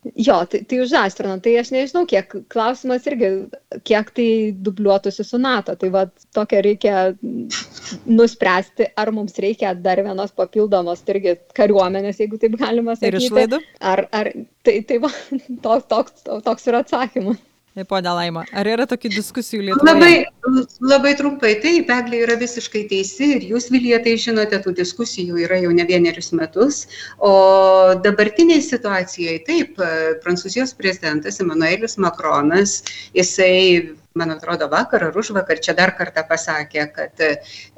Jo, 0.00 0.38
tai, 0.48 0.62
tai 0.64 0.78
užaštrino. 0.80 1.34
Tai 1.44 1.52
aš 1.60 1.70
nežinau, 1.74 2.06
kiek 2.08 2.32
klausimas 2.52 3.04
irgi, 3.10 3.28
kiek 3.84 4.12
tai 4.16 4.28
dubliuotųsi 4.56 5.26
su 5.28 5.40
NATO. 5.40 5.74
Tai 5.76 5.90
va, 5.92 6.06
tokia 6.36 6.62
reikia 6.64 7.02
nuspręsti, 8.08 8.88
ar 8.96 9.12
mums 9.12 9.36
reikia 9.44 9.74
dar 9.76 10.00
vienos 10.06 10.32
papildomos 10.36 11.04
tai 11.04 11.18
irgi 11.18 11.36
kariuomenės, 11.58 12.22
jeigu 12.24 12.40
taip 12.40 12.56
galima 12.62 12.96
sakyti. 12.96 13.12
Ir 13.12 13.28
išlaidų? 13.28 13.60
Ar, 13.92 14.06
ar 14.16 14.32
tai, 14.64 14.78
tai 14.88 15.02
va, 15.04 15.12
toks, 15.66 15.86
toks, 15.92 16.26
toks 16.48 16.72
yra 16.72 16.80
atsakymas. 16.86 17.44
Pone 17.70 18.10
Laima, 18.10 18.42
ar 18.50 18.66
yra 18.66 18.82
tokių 18.90 19.12
diskusijų 19.14 19.60
Lietuvoje? 19.68 19.92
Labai, 19.94 20.64
labai 20.90 21.12
trumpai, 21.14 21.52
taip, 21.62 21.92
Eglė 21.94 22.24
yra 22.24 22.34
visiškai 22.40 22.82
teisi 22.90 23.28
ir 23.36 23.46
jūs, 23.52 23.68
Vilija, 23.70 24.00
tai 24.02 24.16
žinote, 24.18 24.58
tų 24.64 24.74
diskusijų 24.80 25.38
yra 25.44 25.60
jau 25.62 25.70
ne 25.76 25.86
vienerius 25.86 26.32
metus, 26.34 26.80
o 27.22 27.30
dabartiniai 28.02 28.58
situacijai, 28.66 29.38
taip, 29.46 29.78
Prancūzijos 30.24 30.74
prezidentas 30.74 31.38
Emanuelis 31.44 31.94
Makronas, 32.02 32.80
jisai 33.14 33.94
man 34.18 34.34
atrodo, 34.34 34.66
vakar 34.68 35.04
ar 35.06 35.16
už 35.16 35.30
vakar 35.38 35.62
čia 35.62 35.74
dar 35.78 35.94
kartą 35.94 36.26
pasakė, 36.26 36.86
kad 36.94 37.22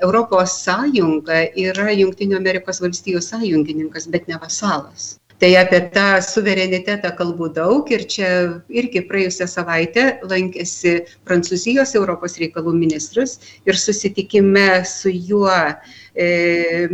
Europos 0.01 0.57
Sąjunga 0.65 1.45
yra 1.53 1.93
Junktinių 1.93 2.39
Amerikos 2.41 2.81
valstijų 2.81 3.21
sąjungininkas, 3.21 4.09
bet 4.09 4.29
ne 4.33 4.41
vasalas. 4.41 5.19
Tai 5.43 5.49
apie 5.59 5.81
tą 5.91 6.21
suverenitetą 6.23 7.11
kalbų 7.19 7.49
daug 7.57 7.89
ir 7.91 8.05
čia 8.07 8.27
irgi 8.71 9.01
praėjusią 9.09 9.49
savaitę 9.51 10.03
lankėsi 10.31 10.93
Prancūzijos 11.27 11.97
Europos 11.99 12.37
reikalų 12.39 12.71
ministras 12.77 13.41
ir 13.67 13.75
susitikime 13.75 14.85
su 14.87 15.11
juo 15.11 15.57
e, 15.59 16.29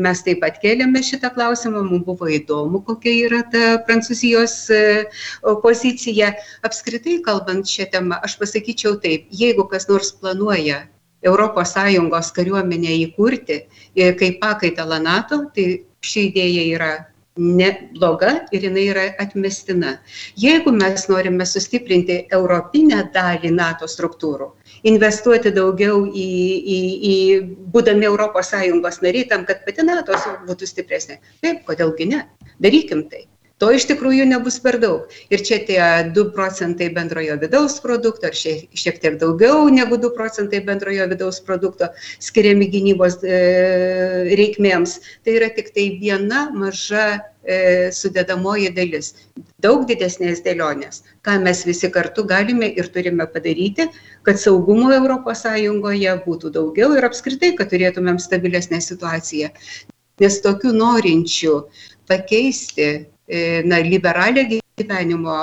mes 0.00 0.24
taip 0.24 0.40
pat 0.46 0.56
kėlėme 0.62 1.02
šitą 1.04 1.28
klausimą, 1.34 1.82
mums 1.90 2.06
buvo 2.06 2.30
įdomu, 2.38 2.80
kokia 2.88 3.14
yra 3.26 3.42
ta 3.52 3.66
Prancūzijos 3.84 4.56
e, 4.72 4.80
pozicija. 5.66 6.32
Apskritai 6.64 7.18
kalbant 7.28 7.68
šią 7.68 7.90
temą, 7.98 8.16
aš 8.24 8.38
pasakyčiau 8.40 8.96
taip, 9.04 9.28
jeigu 9.28 9.68
kas 9.68 9.90
nors 9.92 10.14
planuoja 10.22 10.86
ES 11.20 12.32
kariuomenę 12.40 12.96
įkurti 13.04 13.60
e, 13.60 14.08
kaip 14.16 14.40
pakaitalą 14.40 15.04
NATO, 15.04 15.42
tai 15.52 15.68
ši 16.00 16.28
idėja 16.32 16.66
yra 16.72 16.92
nebloga 17.38 18.34
ir 18.52 18.66
jinai 18.66 18.84
yra 18.92 19.06
atmestina. 19.22 19.94
Jeigu 20.36 20.72
mes 20.74 21.06
norime 21.08 21.46
sustiprinti 21.46 22.18
europinę 22.34 23.04
dalį 23.14 23.54
NATO 23.54 23.88
struktūrų, 23.90 24.50
investuoti 24.90 25.54
daugiau 25.54 26.04
į, 26.06 26.28
į, 26.76 26.80
į 27.12 27.16
būdami 27.74 28.10
ES 28.10 29.02
nariai 29.06 29.24
tam, 29.30 29.48
kad 29.48 29.64
pati 29.64 29.86
NATO 29.86 30.18
būtų 30.50 30.68
stipresnė, 30.68 31.20
taip, 31.42 31.64
kodėlgi 31.68 32.12
ne, 32.12 32.22
darykim 32.58 33.08
tai. 33.08 33.28
To 33.58 33.72
iš 33.74 33.88
tikrųjų 33.90 34.22
nebus 34.30 34.60
per 34.62 34.76
daug. 34.78 35.10
Ir 35.34 35.42
čia 35.46 35.58
tie 35.66 35.80
2 36.14 36.24
procentai 36.34 36.88
bendrojo 36.94 37.34
vidaus 37.42 37.80
produkto, 37.82 38.30
ar 38.30 38.36
šiek, 38.38 38.68
šiek 38.70 39.00
tiek 39.02 39.16
daugiau 39.18 39.66
negu 39.74 39.98
2 39.98 40.12
procentai 40.14 40.60
bendrojo 40.66 41.08
vidaus 41.10 41.40
produkto 41.42 41.90
skiriami 42.22 42.68
gynybos 42.70 43.18
e, 43.26 43.40
reikmėms, 44.38 44.98
tai 45.26 45.34
yra 45.40 45.50
tik 45.56 45.72
tai 45.74 45.88
viena 45.98 46.46
maža 46.54 47.18
e, 47.48 47.58
sudėdamoji 47.94 48.70
dalis. 48.76 49.12
Daug 49.64 49.86
didesnės 49.88 50.44
dėlionės, 50.44 51.02
ką 51.26 51.38
mes 51.42 51.64
visi 51.66 51.90
kartu 51.94 52.24
galime 52.28 52.68
ir 52.80 52.90
turime 52.94 53.26
padaryti, 53.34 53.88
kad 54.28 54.40
saugumo 54.40 54.92
ES 54.94 55.44
būtų 56.26 56.52
daugiau 56.54 56.94
ir 56.96 57.08
apskritai, 57.08 57.54
kad 57.56 57.72
turėtumėm 57.72 58.20
stabilesnę 58.22 58.80
situaciją. 58.84 59.50
nes 60.20 60.40
tokių 60.42 60.72
norinčių 60.74 61.52
pakeisti 62.10 62.86
e, 63.28 63.62
na, 63.64 63.78
liberalią 63.78 64.60
gyvenimo, 64.78 65.34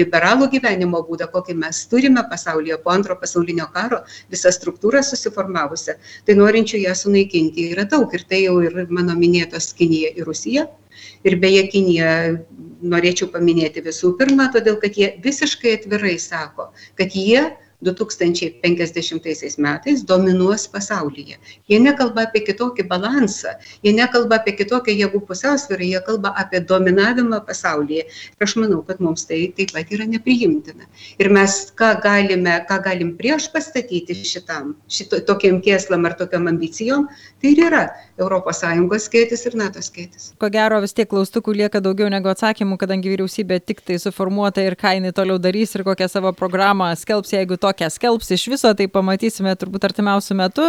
liberalų 0.00 0.48
gyvenimo 0.52 1.02
būdą, 1.08 1.28
kokį 1.32 1.56
mes 1.58 1.84
turime 1.90 2.22
pasaulyje 2.30 2.78
po 2.84 2.92
antro 2.94 3.16
pasaulinio 3.20 3.68
karo, 3.74 4.02
visą 4.32 4.52
struktūrą 4.54 5.02
susiformavusią, 5.06 5.96
tai 6.26 6.38
norinčių 6.38 6.82
ją 6.84 6.94
sunaikinti 6.94 7.70
yra 7.72 7.84
daug. 7.84 8.12
Ir 8.14 8.26
tai 8.28 8.44
jau 8.44 8.58
ir 8.64 8.86
mano 8.90 9.16
minėtos 9.18 9.72
Kinija 9.76 10.14
ir 10.16 10.26
Rusija. 10.26 10.66
Ir 11.26 11.38
beje, 11.42 11.66
Kinija 11.72 12.10
norėčiau 12.86 13.28
paminėti 13.32 13.82
visų 13.82 14.12
pirma, 14.18 14.48
todėl 14.54 14.76
kad 14.82 14.98
jie 15.00 15.14
visiškai 15.24 15.76
atvirai 15.80 16.16
sako, 16.22 16.70
kad 16.98 17.16
jie 17.18 17.42
2050 17.84 19.58
metais 19.58 20.04
dominuos 20.04 20.66
pasaulyje. 20.68 21.36
Jie 21.68 21.80
nekalba 21.82 22.26
apie 22.26 22.42
kitokį 22.46 22.86
balansą, 22.88 23.56
jie 23.84 23.92
nekalba 23.96 24.40
apie 24.40 24.56
kitokią 24.56 24.94
jėgų 24.96 25.22
pusiausvyrą, 25.28 25.84
jie 25.84 26.00
kalba 26.06 26.32
apie 26.40 26.60
dominavimą 26.60 27.42
pasaulyje. 27.46 28.06
Ir 28.06 28.48
aš 28.48 28.56
manau, 28.60 28.82
kad 28.86 29.00
mums 29.04 29.26
tai 29.28 29.42
taip 29.56 29.74
pat 29.76 29.92
yra 29.92 30.08
nepriimtina. 30.08 30.88
Ir 31.20 31.30
mes 31.32 31.58
ką 31.76 31.92
galime, 32.04 32.58
ką 32.68 32.80
galim 32.84 33.14
prieš 33.18 33.50
pastatyti 33.52 34.16
šitam, 34.24 34.74
šito, 34.88 35.20
tokiam 35.28 35.60
kėslam 35.64 36.06
ar 36.08 36.16
tokiam 36.18 36.48
ambicijom, 36.50 37.08
tai 37.42 37.52
ir 37.52 37.64
yra 37.68 37.84
ES 38.16 39.06
skėtis 39.06 39.44
ir 39.46 39.56
NATO 39.60 39.82
skėtis. 39.84 40.30
Ko 40.40 40.48
gero 40.52 40.80
vis 40.80 40.94
tiek 40.96 41.08
klaustukų 41.08 41.52
lieka 41.60 41.82
daugiau 41.84 42.08
negu 42.08 42.30
atsakymų, 42.32 42.78
kadangi 42.80 43.10
vyriausybė 43.12 43.60
tik 43.60 43.82
tai 43.84 43.98
suformuota 44.00 44.64
ir 44.64 44.76
ką 44.78 44.94
jinai 44.96 45.12
toliau 45.12 45.36
darys 45.38 45.74
ir 45.76 45.84
kokią 45.84 46.08
savo 46.08 46.32
programą 46.32 46.88
skelbs, 46.96 47.34
jeigu 47.36 47.58
tokią 47.66 47.90
skelbs 47.92 48.30
iš 48.36 48.46
viso, 48.52 48.72
tai 48.76 48.86
pamatysime 48.92 49.54
turbūt 49.58 49.88
artimiausių 49.88 50.36
metų. 50.38 50.66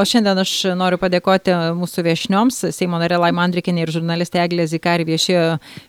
O 0.00 0.04
šiandien 0.08 0.40
aš 0.42 0.52
noriu 0.78 0.98
padėkoti 1.00 1.54
mūsų 1.76 2.04
viešnioms, 2.06 2.62
Seimo 2.76 3.00
narė 3.00 3.20
Laimandrikinė 3.20 3.84
ir 3.84 3.92
žurnalistė 3.94 4.42
Eglė 4.44 4.66
Zikari 4.70 5.06
viešėjo, 5.08 5.44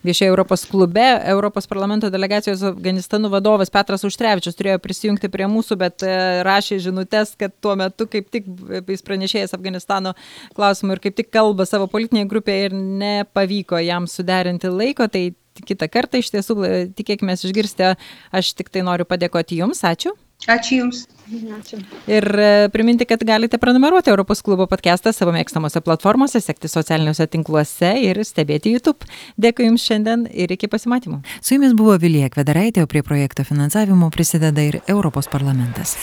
viešėjo 0.07 0.33
Europos 0.33 0.65
klube, 0.69 1.05
Europos 1.31 1.69
parlamento 1.69 2.11
delegacijos 2.13 2.63
Afganistanu 2.71 3.31
vadovas 3.33 3.71
Petras 3.73 4.05
Užtrevičius 4.07 4.57
turėjo 4.57 4.81
prisijungti 4.83 5.31
prie 5.33 5.47
mūsų, 5.51 5.79
bet 5.79 6.05
e, 6.05 6.13
rašė 6.47 6.79
žinutės, 6.87 7.35
kad 7.39 7.55
tuo 7.63 7.75
metu 7.79 8.07
kaip 8.11 8.29
tik 8.33 8.47
jis 8.87 9.05
pranešėjęs 9.07 9.55
Afganistano 9.57 10.15
klausimų 10.57 10.97
ir 10.97 11.03
kaip 11.07 11.19
tik 11.21 11.31
kalba 11.33 11.67
savo 11.69 11.89
politinėje 11.91 12.31
grupėje 12.31 12.69
ir 12.69 12.77
nepavyko 12.77 13.81
jam 13.83 14.09
suderinti 14.11 14.71
laiko, 14.71 15.09
tai 15.11 15.29
kitą 15.65 15.89
kartą 15.91 16.21
iš 16.21 16.31
tiesų 16.35 16.57
tikėkime 16.97 17.37
išgirsti. 17.37 17.95
Aš 18.35 18.53
tik 18.57 18.69
tai 18.73 18.85
noriu 18.85 19.07
padėkoti 19.09 19.61
Jums. 19.61 19.83
Ačiū. 19.87 20.13
Ačiū 20.45 20.77
Jums. 20.77 21.07
Ačiū. 21.27 21.79
Ir 22.07 22.23
e, 22.39 22.69
priminti, 22.71 23.07
kad 23.09 23.23
galite 23.25 23.57
prenumeruoti 23.57 24.11
Europos 24.13 24.43
klubo 24.45 24.67
podcastą 24.69 25.11
savo 25.11 25.33
mėgstamose 25.35 25.81
platformose, 25.83 26.39
sekti 26.43 26.69
socialiniuose 26.71 27.27
tinkluose 27.33 27.89
ir 28.05 28.21
stebėti 28.23 28.71
YouTube. 28.77 29.09
Dėkui 29.35 29.67
Jums 29.67 29.83
šiandien 29.89 30.27
ir 30.31 30.53
iki 30.53 30.69
pasimatymų. 30.71 31.23
Su 31.41 31.57
Jumis 31.57 31.75
buvo 31.75 31.97
Vilija 31.99 32.29
Kvedaraitė, 32.31 32.85
o 32.85 32.91
prie 32.91 33.03
projekto 33.03 33.43
finansavimo 33.47 34.11
prisideda 34.13 34.69
ir 34.69 34.79
Europos 34.87 35.27
parlamentas. 35.27 35.97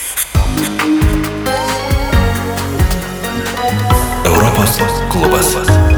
Europos 4.29 4.81
klubas. 5.15 5.94